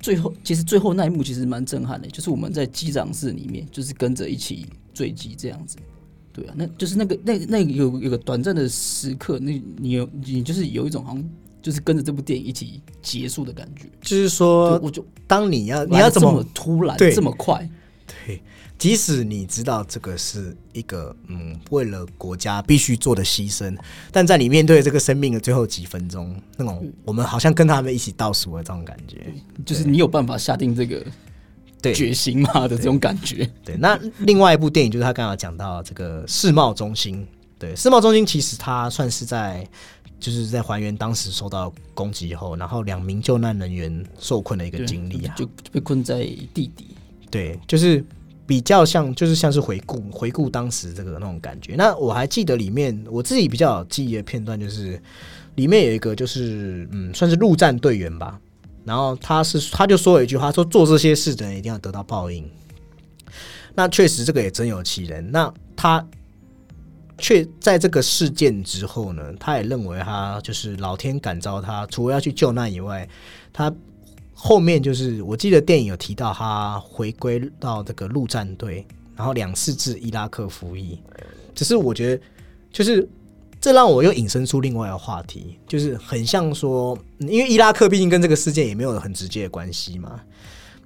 [0.00, 5.76] 最后其实最后那一幕其实蛮震撼的，就是我们在机长室里面就是跟着一起坠机这样子。
[6.32, 11.24] 对啊，那就是那个那那有有个短暂的时刻，那你有你就是有一种好像
[11.62, 13.84] 就是跟着这部电影一起结束的感觉。
[14.00, 17.68] 就是对说，我就当你要你要怎么突然对这么快？
[18.26, 18.42] 对，
[18.76, 23.76] 即使你知道这个是一个嗯为了国家必须做的牺牲，
[24.10, 29.32] 但在你面对这个生命的最后几分钟，那种我们好像跟他们一起倒数的这种感觉。
[29.64, 31.04] 就是你有办法下定这个
[31.80, 33.48] 对决心嘛的这种感觉？
[33.64, 37.26] 对，那另外一部电影就是他刚刚讲到这个世贸中心。
[37.58, 39.68] 对，世贸中心其实它算是在
[40.20, 45.34] 就是在还原当时受到攻击以后，然后两名救难人员受困的一个经历啊。
[45.36, 46.20] 就就被困在
[46.54, 46.94] 地底。
[47.30, 48.04] 对，就是
[48.46, 51.74] 比较像，就是像是回顾回顾当时这个那种感觉。
[51.76, 55.00] 那我还记得里面我自己比较有记忆的片段，就是
[55.54, 58.38] 里面有一个就是嗯，算是陆战队员吧。
[58.84, 62.44] 然后他是他就说了一句话，说做这些事的人一定要得到报应。
[63.74, 65.30] 那确实这个也真有其人。
[65.30, 66.04] 那他
[67.20, 73.08] 却在这个事件之后呢，他也认为他就是老天感召他，除了要去救难以外，
[73.52, 73.72] 他
[74.34, 80.98] 后面就是我记得电影有提到他回归到这个陆战队，然后两次至伊拉克服役。
[81.54, 82.22] 只是我觉得，
[82.72, 83.06] 就是
[83.60, 90.20] 这让我又引申出另外一个话题，就是很像说，因为伊拉克毕竟跟这个事件也没有很直接的关系嘛，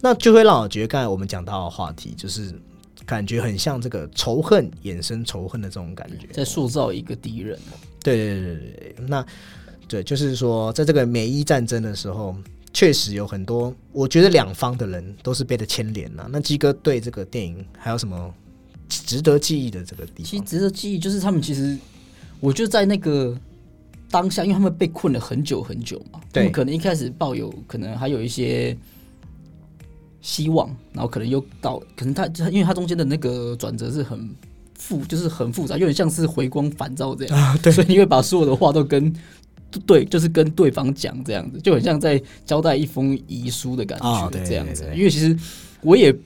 [0.01, 2.53] 那就会让我觉得刚才我们讲到的话题，就是
[3.07, 6.27] 感觉很像这个仇恨衍生仇恨的这种感觉。
[6.33, 7.59] 在塑造一个敌人。
[8.03, 9.27] 对对对对对，那
[9.89, 12.37] 对，就是说，在这个美伊战争的时候，
[12.73, 16.29] 确实有很多，我觉得两方的人都是被他牵连了。
[16.31, 18.35] 那鸡哥对这个电影还有什么
[18.89, 20.43] 值得记忆的这个地方其实？
[20.45, 21.79] 值得记忆就是他们其实，
[22.41, 23.35] 我就在那个
[24.11, 28.77] 当下，因为他们被困了很久很久嘛，他对们可能一开始抱有可能还有一些
[30.25, 34.29] 希望，然后可能又到，可能他因为他中间的那个转折是很
[34.79, 39.15] 复，就是很复杂，有点像是回光返照这样，啊，对所以你会把所有的话都跟。
[39.89, 44.91] 对，就是跟对方讲这样子，就很像在交代一封遗书的感觉，这样子对。
[44.93, 45.37] 对因为其实
[45.83, 46.17] 我也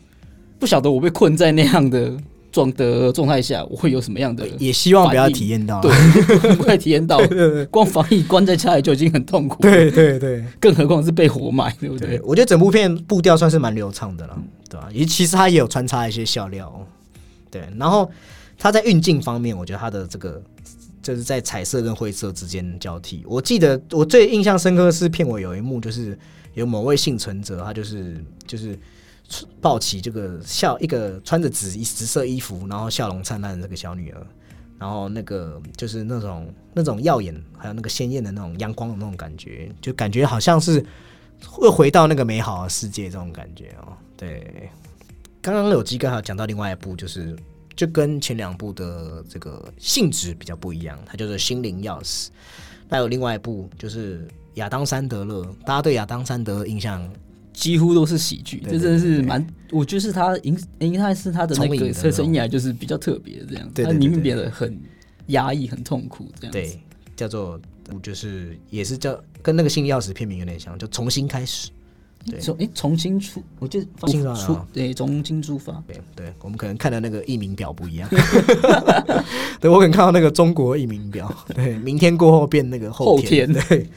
[0.59, 2.15] 不晓得我被困在那样的
[2.51, 5.81] 状的状态下，我会有什么样的也希望不要体验到。
[5.81, 5.91] 对，
[6.39, 7.21] 很快体验到，
[7.71, 12.17] 光防疫关在家里就已经很痛苦，，对对对更何况是被活埋，对不对？
[12.17, 14.39] 对我觉得整部片步调算是蛮流畅的了，
[14.69, 16.87] 对吧、也其实它也有穿插一些笑料，
[17.51, 17.63] 对。
[17.77, 18.11] 然后
[18.57, 20.43] 它在运镜方面，我觉得它的这个
[21.03, 23.23] 就是在彩色跟灰色之间交替。
[23.27, 26.19] 我记得我最印象深刻的是片尾有一幕，就是
[26.55, 28.77] 有某位幸存者，他就是就是
[29.61, 34.27] 抱起这个笑一个穿着紫衣紫色衣服，然后笑容灿烂的这个小女儿。
[34.79, 40.81] 然后那个就是那种那种耀眼，还有那个鲜艳的那种阳光的那种感觉，就感觉好像是
[41.45, 43.93] 会回到那个美好的世界这种感觉哦。
[44.17, 44.71] 对，
[45.43, 47.37] 刚刚有基哥还有讲到另外一部，就是
[47.75, 52.27] 就跟前两部的这个性质比较不一样，它就是《心灵钥匙》。
[52.89, 57.03] 那有另外一部就是亚当·山德勒，大家对亚当·山德勒印象
[57.59, 64.81] 几乎都是喜剧，这真的是蛮，我觉得是他应应该是他的那个生生涯就是比较特别这样他里面变得很
[65.27, 66.59] 压抑、很痛苦这样子。
[66.59, 66.81] 对
[67.17, 67.61] 叫做
[68.01, 71.71] 就是也是叫跟那个《心灵钥匙》片名有点像，就重新开始。
[72.31, 72.41] 对。
[72.41, 78.09] 重诶重新出，我就重新出对重新出发，对对，我们可能看的那个译名表不一样。
[79.61, 83.53] 对我可能看到那个中国译名表， 对，明天过后变那个后后天。
[83.53, 83.89] 对，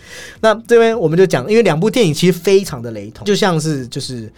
[0.42, 4.32] 那这边我们就讲，因为两部电影其实非常的雷同，就像是就是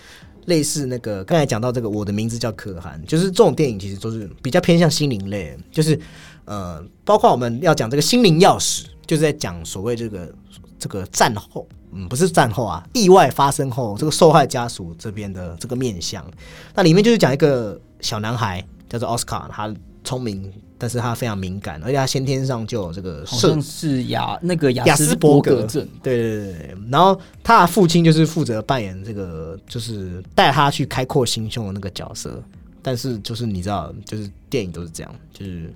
[0.46, 5.98] 类似那个刚才讲到这个，我的名字叫可汗，就是这种电影其实都是比较偏向心灵类，就是
[6.46, 10.34] 呃，包括我们要讲这个心灵钥匙，就是在讲所谓这个
[10.78, 11.68] 这个战后。
[11.96, 16.26] 嗯，不是战后啊，意外发生后，这个受害家属这边的这个面相，
[16.74, 19.74] 那里面就是讲一个小男孩叫做奥斯卡，他
[20.04, 32.44] 聪明，但是他非常敏感，而且他先天上就有这个社好像是雅那个雅雅斯伯格格症，对对对对，然后他的父亲就是负责扮演这个，就是带他去开阔心胸的那个角色。
[32.86, 35.74] 但是就是你知道，就是电影都是这样，就是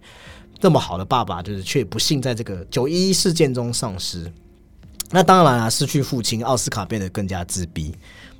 [0.59, 4.29] 这么好的爸爸，就是却不幸在这个九一一事件中丧失。
[5.11, 7.95] 那当然啊，失去父亲，奥斯卡变得更加自闭。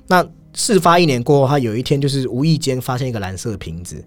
[0.06, 4.02] 那事发一年过后，他有一天就是无意间发现一个蓝色瓶子，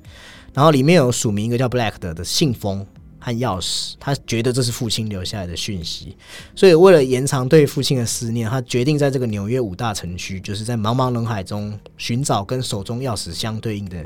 [0.54, 2.86] 然后里面有署名一个叫 Black 的的信封
[3.20, 6.18] 和钥匙，他觉得这是父亲留下来的讯息，
[6.56, 14.04] 所以为了延长对父亲的思念，他决定在这个纽约五大城区，就是在茫茫人海中寻找跟手中钥匙相对应的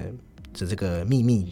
[0.58, 1.50] 的这个秘密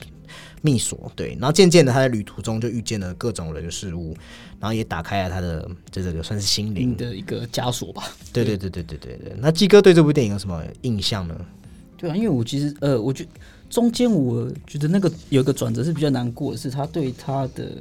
[0.64, 1.11] 密锁。
[1.16, 4.18] 对，然后渐渐的他在旅途中就遇见了各种人事物，
[4.59, 6.97] 然后也打开了他的这这个算是心灵。
[6.97, 8.03] 的一个枷锁吧。
[8.34, 9.34] 对对对对对对对。
[9.38, 11.36] 那鸡哥对这部电影有什么印象呢？
[11.95, 13.26] 对啊，因为我其实呃，我觉
[13.74, 17.71] 中间我觉得那个有一个转折是比较难过的，是他对他的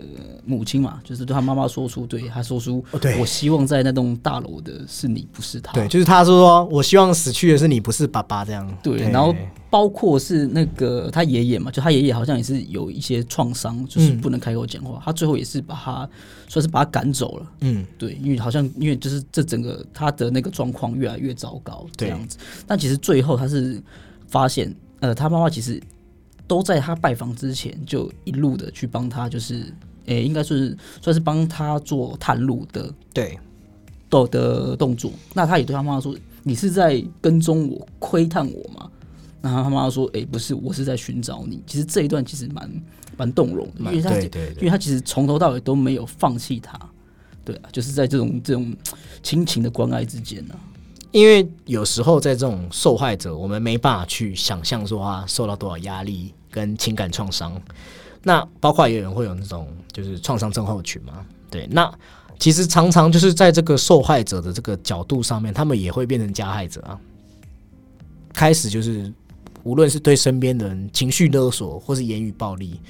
[0.47, 5.70] 母亲嘛，就是对他妈妈说出，对他说出，哦对我希望在那栋大楼的是你，不是他。
[5.74, 8.66] 对，就是他说我希望死去的是你，不是爸爸这样。
[8.82, 9.34] 对，然后
[9.68, 14.99] 包括是那个他爷爷嘛，就他爷爷好像也是有一些创伤，就是嗯不能开口讲话。
[15.05, 16.09] 他最后也是把他
[16.49, 17.47] 算是把他赶走了。
[17.61, 22.38] 嗯，对，因为好像因为就是这整个他的那个状况越来越糟糕这样子。
[22.66, 23.78] 但其实最后他是
[24.26, 25.82] 发现，呃，他妈妈其实
[26.46, 29.74] 都在他拜访之前就一路的去帮他，就是
[30.07, 33.38] 诶、应该是算是帮他做探路的对
[34.09, 35.12] 的的动作。
[35.34, 38.88] 那他也对他妈妈说：“你是在跟踪我、窥探我吗？”
[39.42, 42.70] 然后他妈妈说：“诶、不是，我是在寻找你。”其实这一段其实蛮
[43.16, 44.11] 蛮动容的，因为他
[44.59, 46.78] 因为他其实从头到尾都没有放弃他。
[47.44, 48.72] 对啊，就是在这种这种
[49.20, 50.55] 亲情的关爱之间呢、
[51.12, 57.60] 因为有时候在这种受害者，我们没办法去想象说他受到多少压力跟情感创伤。
[58.24, 61.68] 那包括也有人会有那种就是创伤症候群嘛，对。
[61.70, 61.92] 那
[62.38, 66.98] 其实常常就是在这个受害者的这个角度上面，他们也会变成加害者啊。
[68.32, 69.12] 开始就是
[69.62, 72.80] 无论是对身边人情绪勒索，或是言语暴力。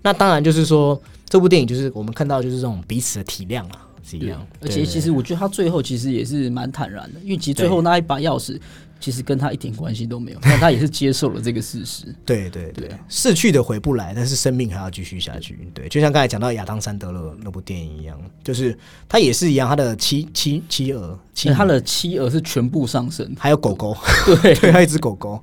[0.00, 4.46] 那当然就是说，这部电影就是我们看到就是这种彼此的体谅啊，是一对样。
[4.60, 8.60] 而且其实我觉得他最后其实也是蛮坦然的，因为其实最后那一把钥匙，
[9.00, 12.04] 其实跟他一点关系都没有，但他也是接受了这个事实。
[12.24, 15.58] 对对对，逝去的回不来，但是生命还要继续下去。
[15.74, 18.76] 对，就像刚才讲到亚当·山德勒那部电影一样，就是
[19.08, 23.96] 他也是一样，他的妻妻妻儿，其实他的妻儿是全部上升，还有狗狗，
[24.42, 25.42] 对对，还有一只狗狗，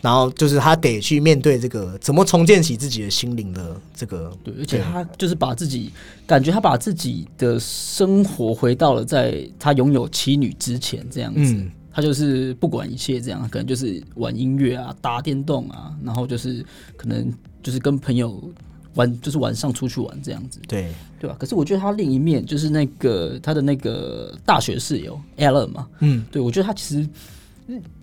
[0.00, 5.90] 然后就是他得去面对这个怎么重建起自己的心灵的这个，对，而且他就是把自己
[6.26, 11.54] 感觉他把自己的生活回到了在他拥有妻女之前这样子。
[11.54, 11.70] 嗯。
[11.92, 16.64] 他就是不管一切这样，可能就是玩音乐啊、打电动啊，然后就是
[16.96, 17.30] 可能
[17.64, 18.40] 就是跟朋友
[18.94, 20.92] 玩，就是晚上出去玩这样子，对。
[21.18, 21.36] 对吧？
[21.38, 27.06] 可是我觉得他另一面就是那个他的那个大学室友 Alan 嘛，嗯，对我觉得他其实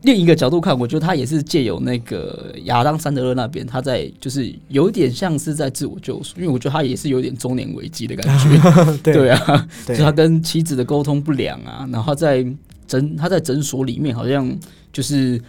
[0.01, 9.29] 另一个角度看，我觉得他也是借由那个亚当·山德勒那边，他在就是有点像是在自我救赎，因为我觉得他也是有点中年危机的感觉， 对 对。
[9.29, 9.97] 啊，对。
[9.97, 12.45] 就他跟妻子的沟通不良啊，然后在
[12.87, 14.57] 诊他在诊所里面好像
[14.93, 15.41] 就是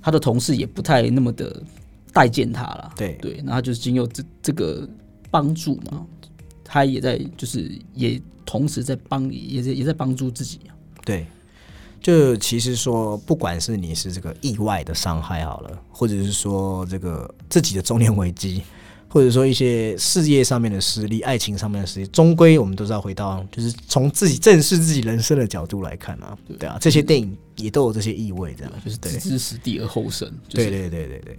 [0.00, 1.62] 他的同事也不太那么的
[2.12, 3.18] 待见他了，对。
[3.20, 4.88] 对，然后他就是经由这这个
[5.30, 6.06] 帮助嘛，
[6.64, 10.72] 他也在就是也同时在帮也在也在帮助自己啊，
[11.04, 11.26] 对，
[12.00, 18.62] 就其实说，不管是你是这个意外的伤害好了，或者是说这个自己的中年危机，
[19.08, 26.68] 或者说一些事业上面的失利、爱情上面的失利，终归我们都是要回到，就是从自己正视自己人生的角度来看啊，对。
[26.68, 29.12] 啊，这些电影也都有这些意味，这样就是对。
[29.12, 30.88] 置之死地而后生，就是、对。
[30.88, 31.38] 对对对对。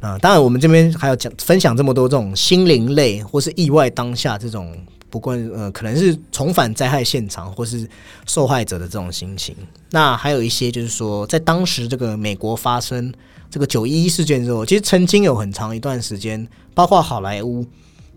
[0.00, 4.76] 啊，当然，我们这边还要讲分享这么多这种心灵类或是意外当下这种，
[5.12, 7.86] 不管呃可能是重返灾害现场或是
[8.26, 9.54] 受害者的这种心情。
[9.90, 13.12] 那还有一些就是说，在当时这个美国发生
[13.50, 17.62] 这个九一一事件之后，其实曾经有很长一段时间，包括好莱坞，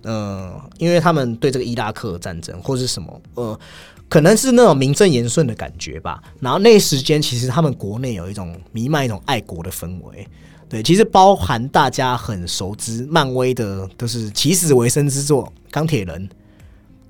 [0.04, 3.60] 呃，因为他们对这个伊拉克战争或是什么，呃，
[4.08, 6.24] 可能是那种名正言顺的感觉吧。
[6.40, 10.26] 然后那时间其实他们国内有一种弥漫一种爱国的氛围。
[10.70, 16.28] 对，其实包含大家很熟知漫威的，都是起死回生之作《钢铁人》。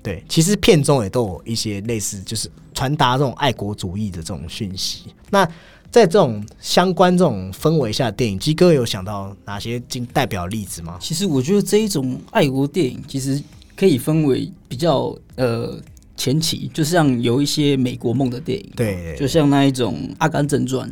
[0.06, 5.06] 对，其实片中也都有一些类似，就是传达这种爱国主义的这种讯息。
[5.30, 5.44] 那
[5.90, 10.96] 在这种相关这种氛围下的电影，鸡哥有想到哪些经代表例子吗？
[11.00, 13.42] 其实我觉得这一种爱国电影其实
[13.74, 15.76] 可以分为比较呃
[16.16, 20.90] 前期，就像有一些美国梦的电影，对，就像那一种《阿甘正传》，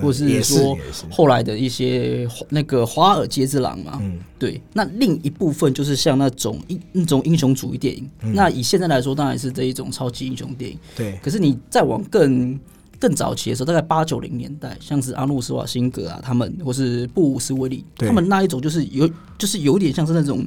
[0.02, 0.76] 或也是说
[1.10, 4.60] 后来的一些那个《华尔街之狼》嘛，嗯对。
[4.72, 10.78] 那另一部分就是像那种英那种英雄主义电影，那以现在来说，当然是这一种超级英雄电影。
[10.96, 12.58] 对可是你再往更
[12.98, 19.08] 更早期的时候，大概八九零年代，像是阿诺斯瓦辛格啊，他们或是布鲁斯威利，他们那一种就是有
[19.38, 20.44] 就是有点像是那种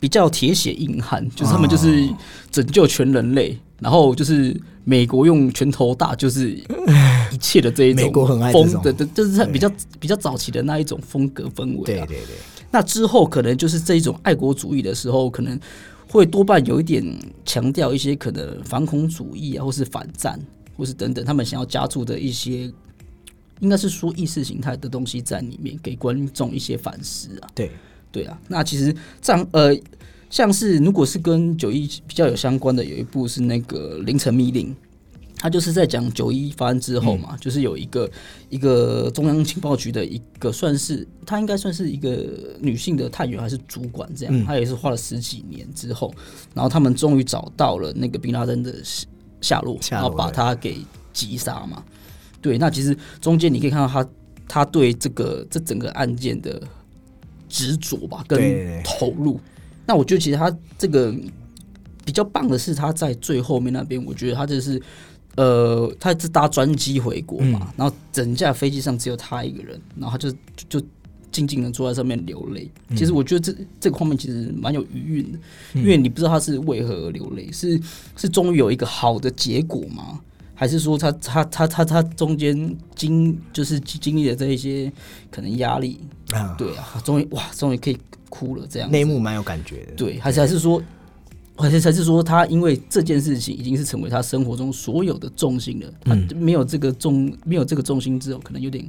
[0.00, 2.08] 比较铁血硬汉，就是他们就是
[2.50, 6.52] 拯救全人类，然后就是美国用拳头大就是
[7.32, 12.06] 一切的这一种美国很爱就是它比较比较早期的那一种风格氛围、啊。
[12.06, 12.36] 对对对，
[12.70, 15.58] 那之后可能就是这一种爱国主义的时候，可能
[16.06, 17.04] 会多半有一点
[17.44, 20.40] 强调一些可能反恐主义啊，或是反战，
[20.76, 22.72] 或是等等，他们想要加注的一些，
[23.60, 27.48] 应该是说意识形态的东西在里面，给观众一些反思啊。
[27.54, 27.70] 对
[28.10, 29.76] 对啊，那其实这样呃，
[30.30, 34.70] 像是如果是跟九一比较有相关的，有一部是那个《凌晨密令》，
[35.36, 38.10] 它就是在讲九一发生之后嘛，就是有一个
[38.48, 42.26] 一个中央情报局的一个算是，她应该算是一个
[42.60, 46.12] 女性的探员还是主管这样，她也是花了十几年之后，
[46.54, 48.74] 然后他们终于找到了那个宾拉登的
[49.40, 50.78] 下落，下落然后把他给
[51.12, 51.82] 击杀嘛。
[52.40, 54.08] 对，那其实中间你可以看到他
[54.46, 56.62] 他对这个这整个案件的
[57.48, 59.40] 执着吧，跟投入。
[59.86, 61.14] 那我觉得其实他这个
[62.04, 64.80] 比较棒的是他在最后面那边，我觉得他就是
[65.36, 70.86] 呃，他是搭专机回国嘛，嗯然后整架飞机上只有他一个人，然后他就就就
[71.30, 72.70] 静静的坐在上面流泪。
[72.88, 75.38] 嗯其实我觉得这这个画面其实蛮有余韵的，
[75.74, 77.80] 因为你不知道他是为何而流泪，是
[78.16, 80.20] 是终于有一个好的结果吗？
[80.60, 84.92] 还是说他他他他他中间经就是经历了这一些
[85.30, 86.00] 可能压力，
[86.32, 87.96] 啊，对啊，终于哇，终于可以
[88.28, 89.92] 哭了这样内幕蛮有感觉的。
[89.96, 90.82] 对，还是还是说，
[91.56, 98.84] 还是还是说，他因为这件事情已经是成为他生活中所有的重心了，他没有这个重没有这个重心之后，可能有点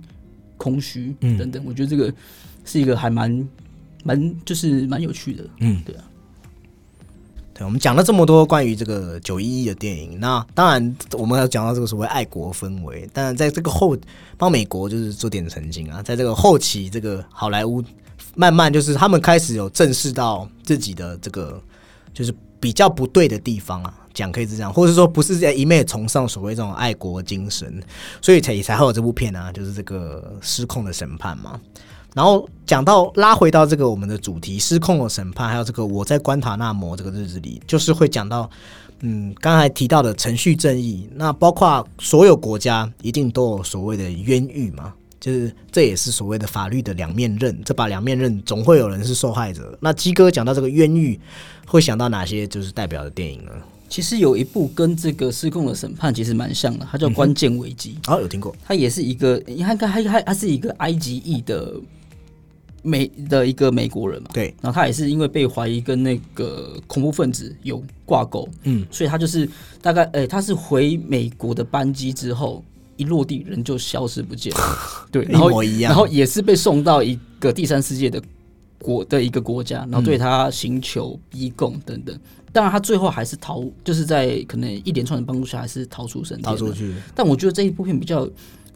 [0.57, 1.63] 空虚等等。
[1.67, 2.11] 我觉得这个
[2.65, 3.47] 是一个还蛮
[4.03, 6.03] 蛮就是蛮有趣的，嗯，对啊，
[7.60, 13.97] 对，我们讲了这么多关于这个九一一的电影，那当然我们要讲到这个所谓爱国氛围，当然在这个后
[14.38, 17.84] 帮美国就是做点澄清啊，在这个后期，这个好莱坞
[18.34, 21.62] 慢慢就是他们开始有正视到自己的这个
[22.14, 27.84] 就是比较不对的地方啊，讲可以是这样，或者说不是在一昧崇尚所谓这种爱国精神，
[28.22, 31.60] 所以才也才会有这部片啊，就是这个失控的审判嘛。
[32.14, 38.49] 然后讲到拉回到这个我们的主题，失控的审判，还有这个我在关塔那摩这个日子里，就是会讲到，
[39.01, 49.78] 嗯，刚才提到的程序正义，那包括所有国家一定都有所谓的冤狱嘛，就是这也是所谓的法律的两面刃，这把两面刃总会有人是受害者。
[49.80, 51.20] 那鸡哥讲到这个冤狱，
[51.66, 53.51] 会想到哪些就是代表的电影呢？
[53.88, 57.97] 其实有一部跟这个失控的审判其实蛮像的，它叫《关键危机》。
[58.14, 58.55] 哦，有听过。
[58.64, 61.74] 它也是一个，它它它它是一个埃及裔的
[62.82, 64.30] 美的一个美国人嘛。
[64.34, 64.53] 对。
[64.61, 69.49] 然后他也是因为被怀疑跟那个恐怖分子有挂钩，嗯，所以他就是
[69.82, 72.63] 大概，哎，他是回美国的班机之后
[72.97, 74.77] 一落地人就消失不见了。
[75.11, 75.91] 对，一模一样。
[75.91, 78.21] 然后也是被送到一个第三世界的
[78.82, 82.17] 国的一个国家，然后对他刑求逼供等等。
[82.51, 86.41] 当然，他最后还是逃，就是在可能一连串的帮助下，还是逃出生。
[86.41, 86.93] 逃出去。
[87.13, 88.27] 但我觉得这一部片比较。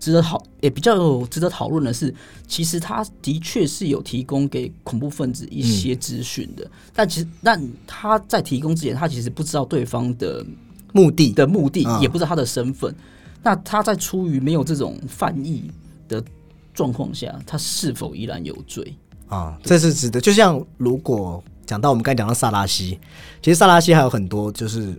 [0.04, 2.14] 值得讨也比较值得讨论的是，
[2.46, 10.46] 其实他的确是有提供给恐怖分子一些资讯的，但其实但他在提供之前，他其实不知道对方的
[10.92, 12.94] 目的的目的，也不知道他的身份。
[13.42, 15.72] 那他在出于没有这种犯意
[16.10, 16.22] 的
[16.74, 18.94] 状况下，他是否依然有罪
[19.30, 19.58] 啊？
[19.64, 20.20] 这是值得。
[20.20, 23.00] 就像如果讲到我们刚才讲到萨拉西，
[23.42, 24.94] 其实萨拉西还有很多，就是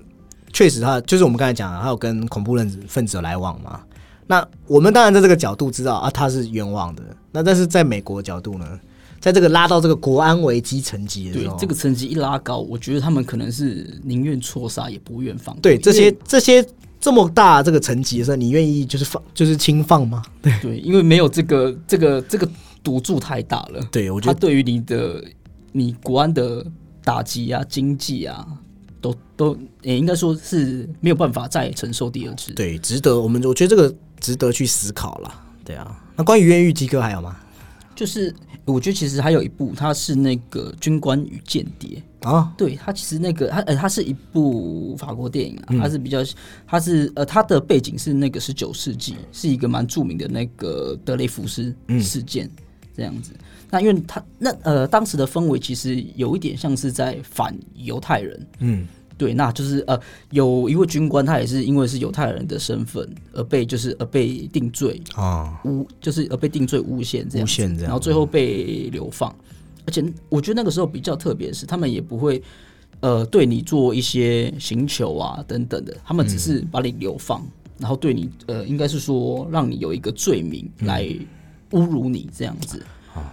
[0.50, 3.82] 确实他就是我们刚才讲，的，还有跟恐怖分子分子来往嘛。
[4.26, 7.02] 那我们当然在这个角度知道啊，他是冤枉的。
[7.30, 8.66] 那但是在美国角度呢，
[9.20, 15.54] 在这个拉到这个国安危机层级的时候，这个层级一拉高，我觉得他们可能是宁愿错杀也不愿放。
[15.60, 16.64] 对这些这些
[17.00, 20.22] 这么大这个层级的时候，你愿意就是放就是轻放吗？
[20.40, 22.48] 对 对，因为没有这个这个这个
[22.82, 23.86] 赌注太大了。
[23.90, 25.22] 对我觉得对于你的
[25.72, 26.64] 你国安的
[27.02, 28.46] 打击啊，经济啊。
[29.04, 32.54] 都都也应该说是没有办法再承受第二次。
[32.54, 35.44] 对，值得我们，我觉得这个值得去思考了。
[35.62, 37.36] 对啊，那关于越狱基哥还有吗？
[37.94, 38.34] 就是
[38.64, 42.50] 我觉得其实还有一部，它是那个《军官与间谍》啊。
[42.56, 46.24] 对，它其实那个它呃，它是一部法国电影啊，它是比较，
[46.66, 52.50] 它是呃，它的背景是那个十九世纪，是一个蛮著名的那个德雷福斯事件
[52.96, 53.32] 这样子。
[53.74, 58.86] 那因为他那呃当时的氛围其实有一点像是在反犹太人，嗯，
[59.18, 59.98] 对，那就是呃
[60.30, 65.60] 有一位军官他也是因为是犹太人的身份而被就是而被定罪啊。
[65.64, 69.34] 诬就是而被定罪诬陷这样，然后最后被流放，
[69.86, 72.40] 而且我觉得那个时候比较特别是他们也不会
[73.00, 77.44] 呃对你做一些刑求啊等等的，他们只是把你流放，
[77.76, 81.02] 然后对你呃应该是说让你有一个罪名来
[81.72, 82.80] 侮辱你这样子。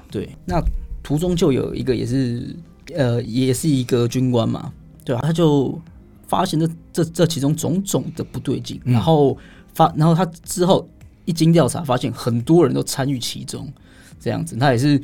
[0.09, 0.63] 对，那
[1.01, 2.55] 途中就有一个也是，
[2.95, 4.71] 呃，也是一个军官嘛，
[5.03, 5.21] 对吧？
[5.23, 5.79] 他就
[6.27, 9.37] 发现这这这其中种种的不对劲，然后
[9.73, 10.87] 发，然后他之后
[11.25, 13.71] 一经调查，发现很多人都参与其中，
[14.19, 15.01] 这样子，他也是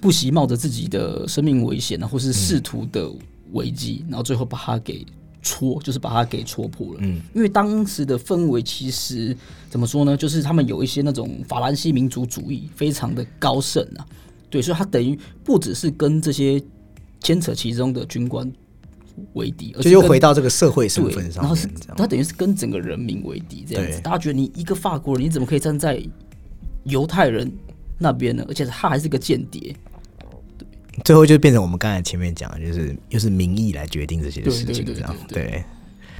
[0.00, 3.10] 不惜冒着自己的生命危险，或是仕途的
[3.52, 5.06] 危机，然后最后把他给。
[5.42, 9.36] 戳就是把它给戳破了，嗯，因为当时的氛围其实
[9.68, 10.16] 怎么说呢？
[10.16, 14.06] 就是他们有一些那种法兰西民族主义非常的高盛啊，
[14.50, 16.62] 对，所以他等于不只是跟这些
[17.20, 18.50] 牵扯其中的军官
[19.32, 24.00] 为敌，就又回到这个社会身份上，然后是他等于是跟整个人民为敌这样子。
[24.00, 26.02] 大家觉得你一个法国人，你怎么可以站在
[26.84, 27.50] 犹太人
[27.98, 28.44] 那边呢？
[28.48, 29.74] 而且他还是个间谍。
[31.04, 35.16] 最后就变成我们刚才前面讲，的，就是又是民意来决定这些事情，这样。
[35.28, 35.64] 对。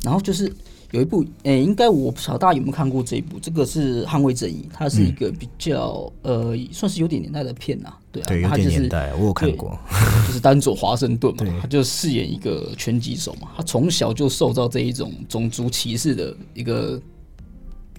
[0.03, 0.51] 然后就是
[0.93, 9.79] 有一部，诶，应该我不晓得大家有没有看过这一部，这个是《捍卫正义》，它是一个比较呃，算是有点年代的片呐，对啊，有点年代，我有看过，
[10.27, 16.99] 就是丹佐华盛顿嘛，他就饰演一个拳击手嘛，他从小就受到这一种种族歧视的一个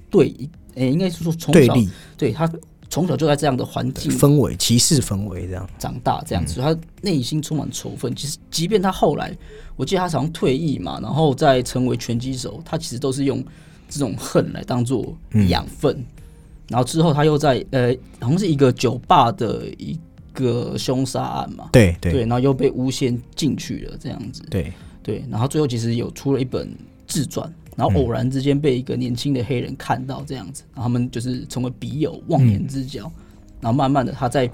[0.10, 0.34] 对，
[0.74, 1.76] 诶，应该是说从小
[2.18, 2.52] 对他。
[2.92, 8.14] 从小就在这样的环境氛围、歧视氛围这样长大，这样子，他内心充满仇恨。
[8.14, 9.36] 其实，即便他后来，
[9.78, 13.42] 我记得他好像退役嘛，然后再成为拳击手，他其实都是用
[13.90, 15.16] 这种恨来当做
[15.48, 16.06] 养分。
[16.68, 19.98] 然后之后他又在呃，好像是一个酒吧的一
[20.34, 26.70] 个凶杀案嘛，对对，然后又被诬陷进去了，这样子，对对，然后最后其实有出了一本
[27.08, 27.50] 自传。
[27.82, 33.12] 然后偶然之间被一个年轻的黑人看到这样子，然后他们就是成为笔友，忘年之交。
[33.60, 34.48] 然后慢慢的，他在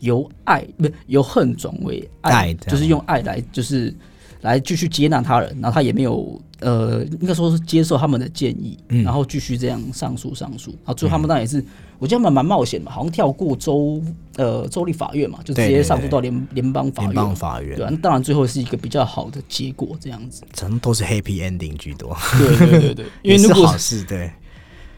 [0.00, 3.94] 由爱不由恨转为爱，就是用爱来就是
[4.42, 9.02] 来继续接纳他人，然后他也没有呃，应该说是接受他们的建议，嗯。
[9.02, 11.64] 然后继续这样上诉上诉，然后最后他们当然也是，
[11.98, 14.02] 我觉得他们蛮冒险的嘛，好像跳过州
[14.36, 17.12] 呃州立法院嘛，就直接上诉到联联邦法院。
[17.12, 17.76] 联院，邦法院。
[17.76, 20.42] 对啊，那当然最后是一个比较好的结果，这样子。
[20.52, 24.30] 全都是 happy ending 居多，对对对对， 因为如果好事，对。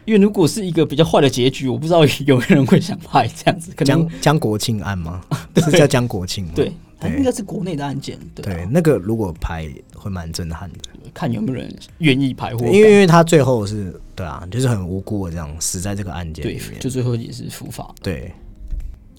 [0.06, 5.22] 因为如果是一个比较坏的结局，我不知道有没有人会想拍这样子，可能江江国庆案吗？
[5.56, 6.52] 是叫江国庆吗？
[6.54, 6.70] 对，
[7.08, 10.78] 应该是国内的案件，对那个如果拍会蛮震撼的，
[11.12, 17.94] 看有没有人愿意拍或对因为因为他最后是对啊，就是很无辜的这样死在这个案件对里面，，就最后也是伏法。
[18.02, 18.32] 对，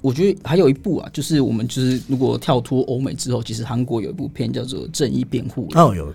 [0.01, 5.71] 我觉得还有一部啊，就是我们就是如果跳脱欧美之后，其实韩国有一部片叫做《正义辩护人》。
[5.79, 6.13] 哦有有，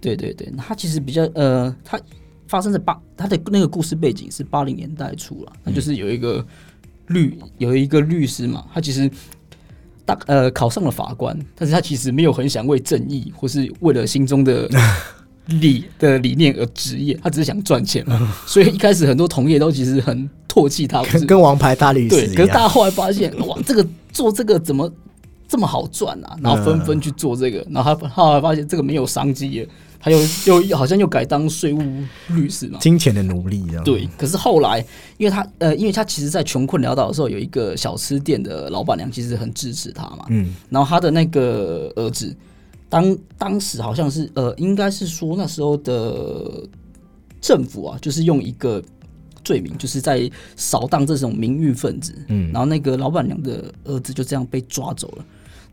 [0.00, 2.00] 对对对，它其实比较呃，它
[2.48, 6.44] 发生在八，它的那个故事背景是八零年代初了，那就是有一个
[7.08, 9.10] 律有一个律师嘛，他其实
[10.06, 14.66] 大呃考上了法官，但是他其实没有很想为正义或是为了心中的
[15.60, 24.90] 理的理念而职业，他只是想赚钱嘛，所以一开始很多同业都其实很唾弃他，跟跟王牌大律对，师一样，可是大家后来发现，哇，这个做这个怎么
[25.48, 26.36] 这么好赚啊？
[26.42, 29.68] 然后纷纷去做这个，然后他后来发现这个没有商机了，
[29.98, 30.18] 他又
[30.62, 31.80] 又好像又改当税务
[32.28, 32.78] 律师嘛。
[32.80, 34.84] 金钱的奴隶这样，对，可是后来，
[35.18, 40.26] 因为他呃，因为他其实，在穷困潦倒的时候，有一个小吃店的老板娘其实很支持他嘛。
[40.28, 42.34] 嗯，然后他的那个儿子，
[42.88, 46.66] 当当时好像是呃，应该是说那时候的
[47.40, 48.82] 政府啊，就是用一个
[49.44, 52.14] 罪名，就是在扫荡这种名誉分子。
[52.28, 55.24] 嗯然后那个老板娘的儿子就这样被抓走了，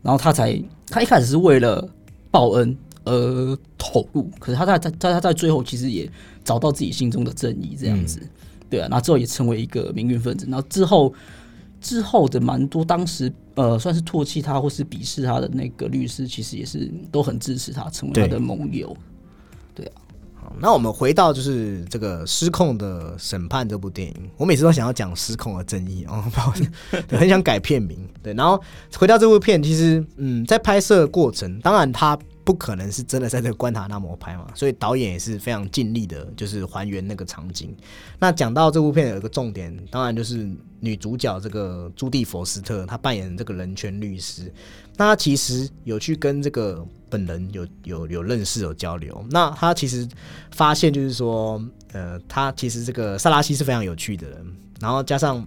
[0.02, 1.86] 然后他才他一开始是为了
[2.30, 6.10] 报恩而投入，可是他在在他他在最后其实也
[6.42, 8.20] 找到自己心中的正义，这样子，
[8.70, 11.12] 对啊，那之后也成为一个名誉分子，然后之后
[11.80, 18.96] 之后的蛮多当时呃算是唾弃他或是鄙视他的那个律师，其实也是都很支持他，成为他的盟友。
[20.34, 27.98] 好，那我们回到就是这个《失控的审判》这部电影，我每次都想要讲失控的正义哦，不好意思， 对很想改片名。
[28.22, 28.62] 对，然后
[28.98, 37.74] 回到这部片，其实嗯，在拍摄过程，当然它不可能是真的在这个关塔那摩拍嘛，所以导演也是非常尽力的，就是还原那个场景。
[38.18, 40.48] 那讲到这部片有一个重点，当然就是
[40.80, 44.52] 女主角这个朱蒂佛斯特，她扮演这个人权律师。
[44.96, 49.24] 那她其实有去跟这个本人有有有认识有交流。
[49.30, 50.06] 那她其实
[50.50, 54.46] 发现就是说，呃，她其实这个萨拉西是非常有趣的人，
[54.80, 55.44] 然后加上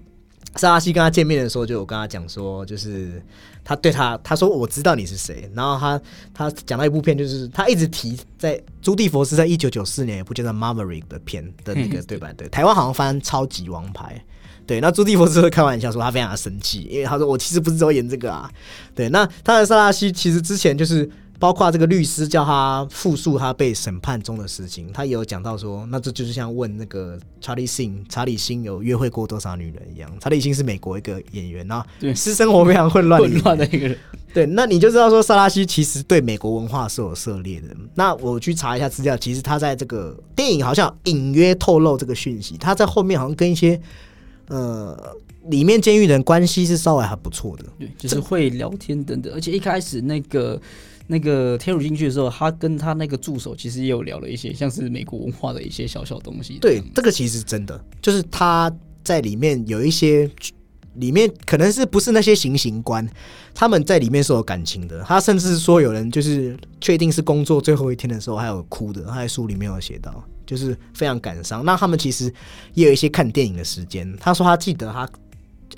[0.55, 3.21] 萨拉西跟他见面的时候，就有跟他讲说，就是
[3.68, 6.01] 他对他他说我知道你是谁，然后他
[6.34, 14.24] 他讲到一部片，就是他一直提在朱蒂佛斯在一九九四年有部叫做《Maverick》的片的那个对白，对，台湾好像翻《超级王牌》。
[14.65, 18.49] 对，那朱蒂佛斯会开玩笑说他非常的生气，因为他说我其实不是只有演这个啊。
[18.95, 21.09] 对，那他的萨拉西其实之前就是
[21.39, 30.11] 包括这个律师叫他复述他被审判中的事情，他也有讲到说，那这就是像问那个查理辛，查理辛有约会过多少女人一样。
[30.19, 33.97] 查理辛是美国一个演员，啊对私生活非常混乱混，乱的一个人，
[34.33, 37.67] 对，那你就知道说萨拉西其实对美国文化是有涉猎的。
[37.93, 43.79] 那我去查一下资料，其实他在这个电影好像隐约透露这个讯息，他在后面好像跟一些
[44.47, 45.15] 呃
[45.49, 47.65] 里面监狱人关系是稍微还不错的。
[47.77, 50.59] 对，就是会聊天等等，而且一开始那个
[51.08, 56.60] 那个天乳进去的时候，他跟他那个助手其实也有聊了一些像是美国文化的一些小小东西。
[56.60, 58.72] 对，这个其实真的就是他
[59.03, 60.30] 在里面有一些。
[60.99, 63.08] 里面可能是不是那些行刑官，
[63.53, 65.03] 他们在里面是有感情的。
[65.03, 71.64] 他甚至说有人就是确定是工作最后一天的时候还有哭的，他在书里面有写到，就是非常感伤。
[71.64, 72.34] 那他们其实
[72.74, 74.12] 也有一些看电影的时间。
[74.20, 75.08] 他说他记得他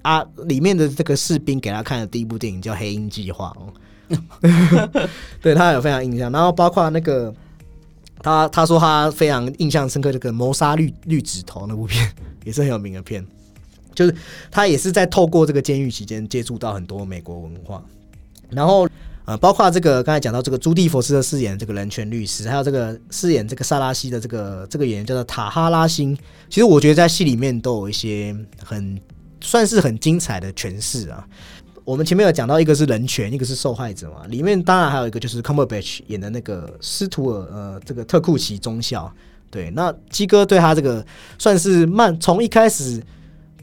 [0.04, 3.74] 啊里面的这个士兵给他看的第一部电影叫《黑鹰计划》哦，
[5.42, 6.32] 对他有非常印象。
[6.32, 7.34] 然后包括那个
[8.22, 12.12] 他他说他非常印象深刻这个谋杀绿绿指头那部片
[12.46, 13.26] 也是很有名的片。
[13.96, 14.16] 就是
[14.50, 17.84] 他也是在透过这个监狱期间接触到很多美国文化，
[18.50, 18.88] 然后
[19.26, 26.18] 呃，包括这个刚才讲到这个朱蒂佛斯的饰演这个人权律师，还有这个饰演这个萨拉西的这个这个演员叫做塔哈拉辛，
[26.50, 28.34] 其实我觉得在戏里面都有一些
[28.64, 28.98] 很
[29.42, 31.28] 算是很精彩的诠释啊。
[31.90, 34.28] 我们前面有讲到，一个是人权，一个是受害者嘛。
[34.28, 39.12] 里面当然还有一个就是 Cumberbatch 演的那个斯图尔呃这个特库奇中校，
[39.50, 41.04] 对，那基哥对他这个
[41.40, 43.02] 算是慢从一开始。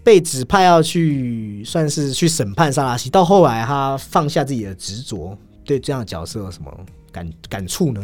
[0.02, 6.72] 被指派要去算是去审判萨拉西，到后来他放下自己的执着，对这样的角色有什么
[7.10, 8.00] 感感触呢？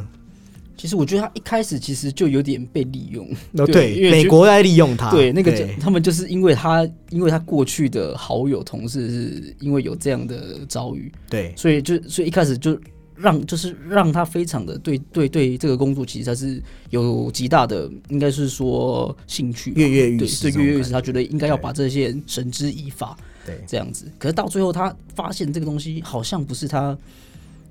[0.83, 3.24] 其实我觉得他一开始其实就有点被利用。
[3.53, 12.76] 哦， 对因为美国在利用他，对，那个他们就是因为他，因为他过去的好友同事是因为有这样的遭遇，对所以就所以一开始就
[13.14, 16.61] 让就是让他非常的对对对这个工作其实他是
[16.91, 23.16] 有极大的应该是说兴趣跃跃欲试跃跃欲试，他觉得应该要把这些人绳之以法
[23.47, 24.07] 对这样子。
[24.18, 26.99] 可是到最后他发现这个东西好像不是他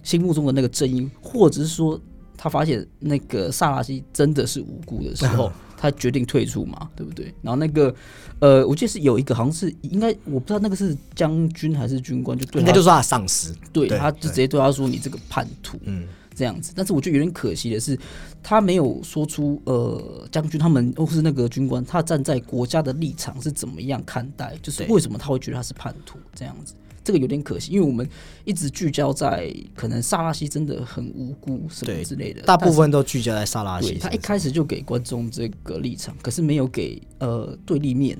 [0.01, 1.99] 心目中的那个正义，或者是说
[2.43, 7.31] 他发现那个萨拉西真的是无辜的时候，他决定退出嘛，对不对？
[7.43, 7.93] 然后那个
[8.39, 13.55] 呃，我记得是有一个好像是应该我不知道那个是将军还是军官，就对他应该就是他的上司。
[13.71, 16.73] 对，他就直接对他说：“你这个叛徒。”嗯，这样子。
[16.75, 17.95] 但是我觉得有点可惜的是，
[18.41, 26.73] 他没有说出呃将军他们或是那个军官，他站在国家的立场是怎么样看待，就是为什么他会觉得他是叛徒这样子。
[27.03, 28.07] 这个有点可惜，因为我们
[28.45, 33.95] 一直聚焦在可能萨拉西真的很无辜什么之类的，大部分都聚焦在萨拉西。
[33.95, 38.17] 他一开始就给观众这个立场，可是没有给呃对立面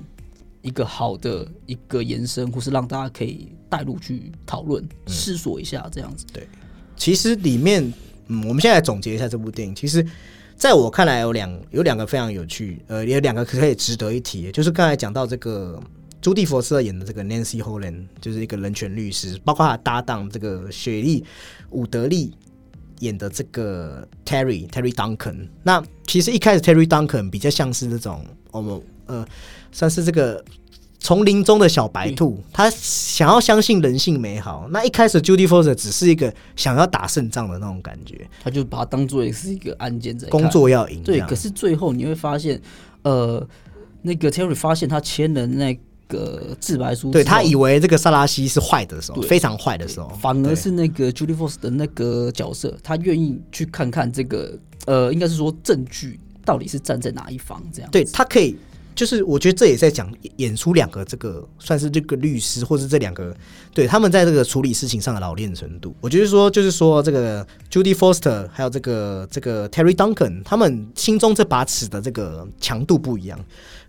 [0.62, 6.26] 一个好的一个延伸，或是让大家可以带入去讨论、嗯思索一下这样子。
[6.34, 6.48] 对
[6.96, 7.84] 其实里面，
[8.28, 9.74] 嗯，我们现在来总结一下这部电影。
[9.74, 10.06] 其实，
[10.56, 15.82] 在我看来有两有两个非常有趣，呃，有两个可以值得一提，就是刚才讲到这个
[16.22, 21.26] 朱蒂佛斯特演的这个 Nancy Holland，就是一个人权律师，包括他搭档这个雪莉
[21.72, 22.32] 伍德利
[23.00, 25.48] 演的这个 Terry Terry Duncan。
[25.64, 29.26] 那其实一开始 Terry Duncan 比较像是那种我们呃，
[29.72, 30.44] 算是这个
[31.00, 34.68] 丛林中的小白兔，他想要相信人性美好。
[34.70, 40.48] 那一开始 Judy Foster 只是一个想要打胜仗的那种感觉，他就把它当做也是一个案件在工。
[40.52, 42.62] 作要赢对，可是最后你会发现，
[43.02, 43.46] 呃，
[44.04, 45.74] 那个 Terry 发现他签了那
[46.12, 57.92] 个自白书对他以为这个萨拉西是坏的时候，非常坏的时候，反而是那个 Judy Foster 的那个角色，他愿意去看看这个，呃，应该是说证据到底是站在哪一方这样子。
[57.92, 58.56] 对他可以，
[58.94, 63.36] 就是我觉得这也在讲演出两个这个算是这个律师，或是这两个
[63.74, 65.96] 对他们在这个处理事情上的老练程度。
[66.02, 73.40] 我觉得说，就是说这个 Judy Foster 还有这个这个 Terry Duncan，他们心中这把尺的这个强度不一样。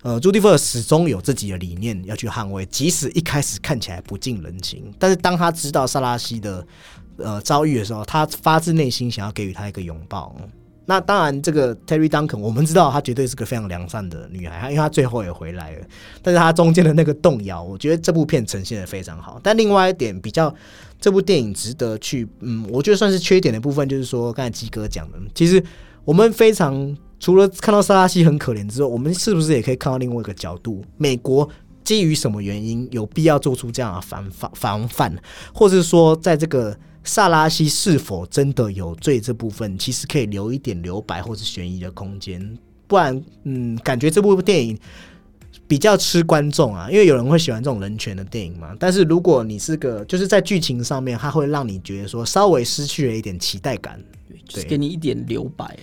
[0.02, 6.66] 呃，Judy 始终有自己的理念要去捍卫，即使一开始看起来不近人情，但是当他知道萨拉西的
[7.16, 10.36] 呃遭遇的时候，他发自内心想要给予他一个拥抱。
[10.84, 15.86] 那当然，这个 Terry Duncan，我们知道她绝对是个非常良善的女孩，因为她最后也回来了。
[16.20, 19.38] 但是她中间的那个动摇，我觉得这部片呈现的非常好。
[19.44, 20.52] 但另外一点比较，
[21.00, 25.62] 这部电影值得去，嗯，我觉得算是缺点的部分，就是说刚才鸡哥讲的，其实
[26.04, 30.84] 我们非常除了看到萨拉西很可怜之后，我们是不是也可以看到另外一个角度？
[30.96, 31.48] 美国
[31.84, 35.16] 基于什么原因有必要做出这样的防防防范，
[35.54, 42.58] 或是说在这个萨拉西是否真的有罪这部分，其实可以留一点留白或是悬疑的空间，
[42.88, 44.76] 不然，嗯，感觉这部电影
[45.68, 48.74] 比较吃观众啊，因为有人会喜欢这种人权的电影嘛。
[48.80, 54.02] 但是如果你是个就是在剧情上面，它会让你觉得说稍微失去了一点期待感。
[54.28, 55.78] 对，就是对给你一点留白。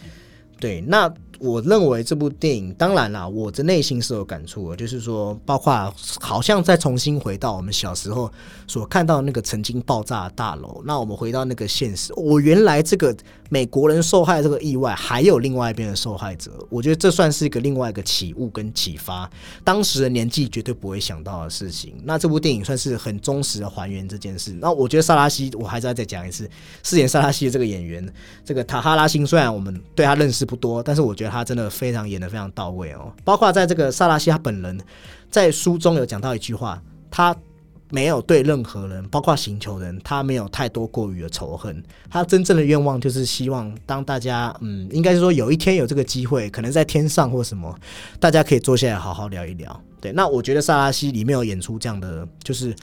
[0.60, 1.10] 对，那
[1.40, 8.32] 我认为这部电影，当然啦，我的内心是有感触的，就是说，包括好像再重新回到我们小时候
[8.68, 13.16] 所看到那个曾经爆炸的大楼，那我们回到那个现实，我原来这个
[13.50, 19.30] 美国人受害这个意外，还有另外一边的受害者，我觉得这算是一个另外一个启悟跟启发，
[19.64, 21.96] 当时的年纪绝对不会想到的事情。
[22.04, 24.54] 那这部电影算是很忠实的还原这件事。
[24.62, 26.50] 那我觉得萨拉西，我还是要再讲一次，
[26.84, 28.08] 饰演萨拉西的这个演员，
[28.46, 33.12] 这个塔哈拉辛，虽然我们对他认识不多，但是我觉得他真的非常演得非常到位哦。
[33.24, 34.80] 包括在这个萨拉西他本人
[35.32, 36.80] 在书中有讲到一句话，
[37.10, 37.36] 他
[37.92, 41.84] 没有对任何人，包括星球人，他没有太多过于的仇恨。
[42.10, 47.76] 他真正的愿望就是希望，当大家嗯，应该是说有一天有这个机会，可能在天上或什么，
[48.20, 49.82] 大家可以坐下来好好聊一聊。
[50.00, 52.76] 对，那我觉得萨拉西里面有演出这样的，就是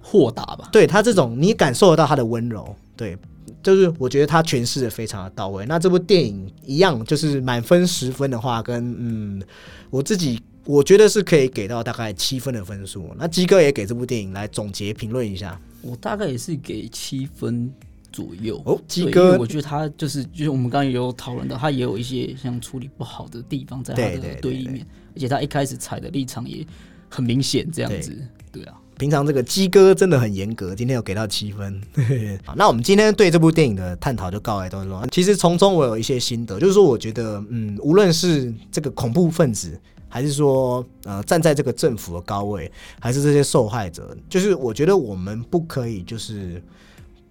[0.00, 3.16] 豁达吧，对他这种，你感受得到他的温柔，对，
[3.62, 5.64] 就是我觉得他诠释的非常的到位。
[5.66, 9.42] 那这部电影一样，就是满分十分的话，跟嗯，
[9.90, 13.14] 我自己我觉得是可以给到大概七分的分数。
[13.18, 15.60] 那鸡哥也给这部电影来总结评论一下。
[15.82, 17.70] 我大概也是给七分
[18.10, 18.60] 左右。
[18.64, 26.66] 哦鸡哥我觉得他就是就是我们刚刚也有讨论到，他也有一些像处理不好的地方在他的对立面，而且他一开始踩的立场也
[27.08, 28.16] 很明显，这样子，
[28.50, 28.74] 对啊。
[28.96, 31.82] 平常这个鸡哥真的很严格，今天有给到七分。
[32.46, 35.04] 好，那我们今天对这部电影的探讨就告一段落。
[35.10, 39.76] 其实从中我有一些心得，就是说我觉得，嗯，无论是这个恐怖分子，
[40.14, 46.62] 还是说呃站在这个政府的高位，还是这些受害者，就是我觉得我们不可以就是。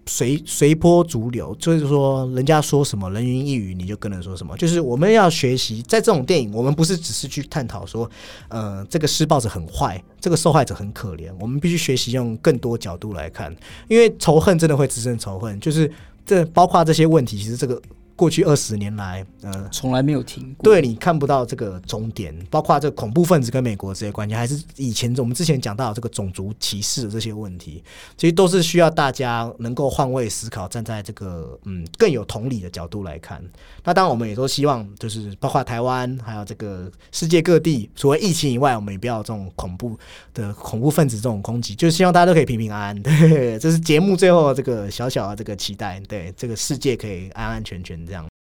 [0.06, 4.54] 随随波逐流，就是说，人家说什么人云亦云，你就跟着说什么。
[4.58, 8.10] 就是我们要学习，在这种电影，我们不是只是去探讨说，
[8.48, 11.32] 呃，这个施暴者很坏，这个受害者很可怜。
[11.40, 13.50] 我们必须学习用更多角度来看，
[13.88, 15.58] 因为仇恨真的会滋生仇恨。
[15.58, 15.90] 就是
[16.26, 17.80] 这包括这些问题，其实这个
[18.16, 20.62] 过去二十年来，呃，从来没有停过。
[20.62, 27.82] 对你看不到这个终点，包括这个恐怖分子跟美国这些关系，还是以前我们之前讲到这个种族歧视的这些问题，
[28.16, 33.42] 其实都是需要大家能够换位思考，站在这个嗯更有同理的角度来看。
[33.82, 39.98] 那当然，我们也都希望，就是包括台湾，还有这个世界各地，除了疫情以外，我们也不要这种恐怖
[40.32, 43.02] 的恐怖分子这种攻击，就是希望大家都可以平平安安。
[43.02, 48.03] 对，这是节目最后这个小小的这个期待，对这个世界可以安安全全。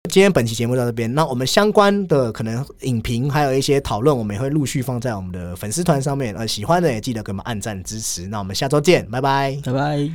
[0.07, 6.33] 今天本期节目到这边，那我们相关的可能影评还有一些讨论，我们也会陆续放在我们的粉丝团上面。
[6.35, 8.25] 呃，喜欢的也记得给我们按赞支持。
[8.27, 10.09] 那我们下周见，拜拜，拜拜。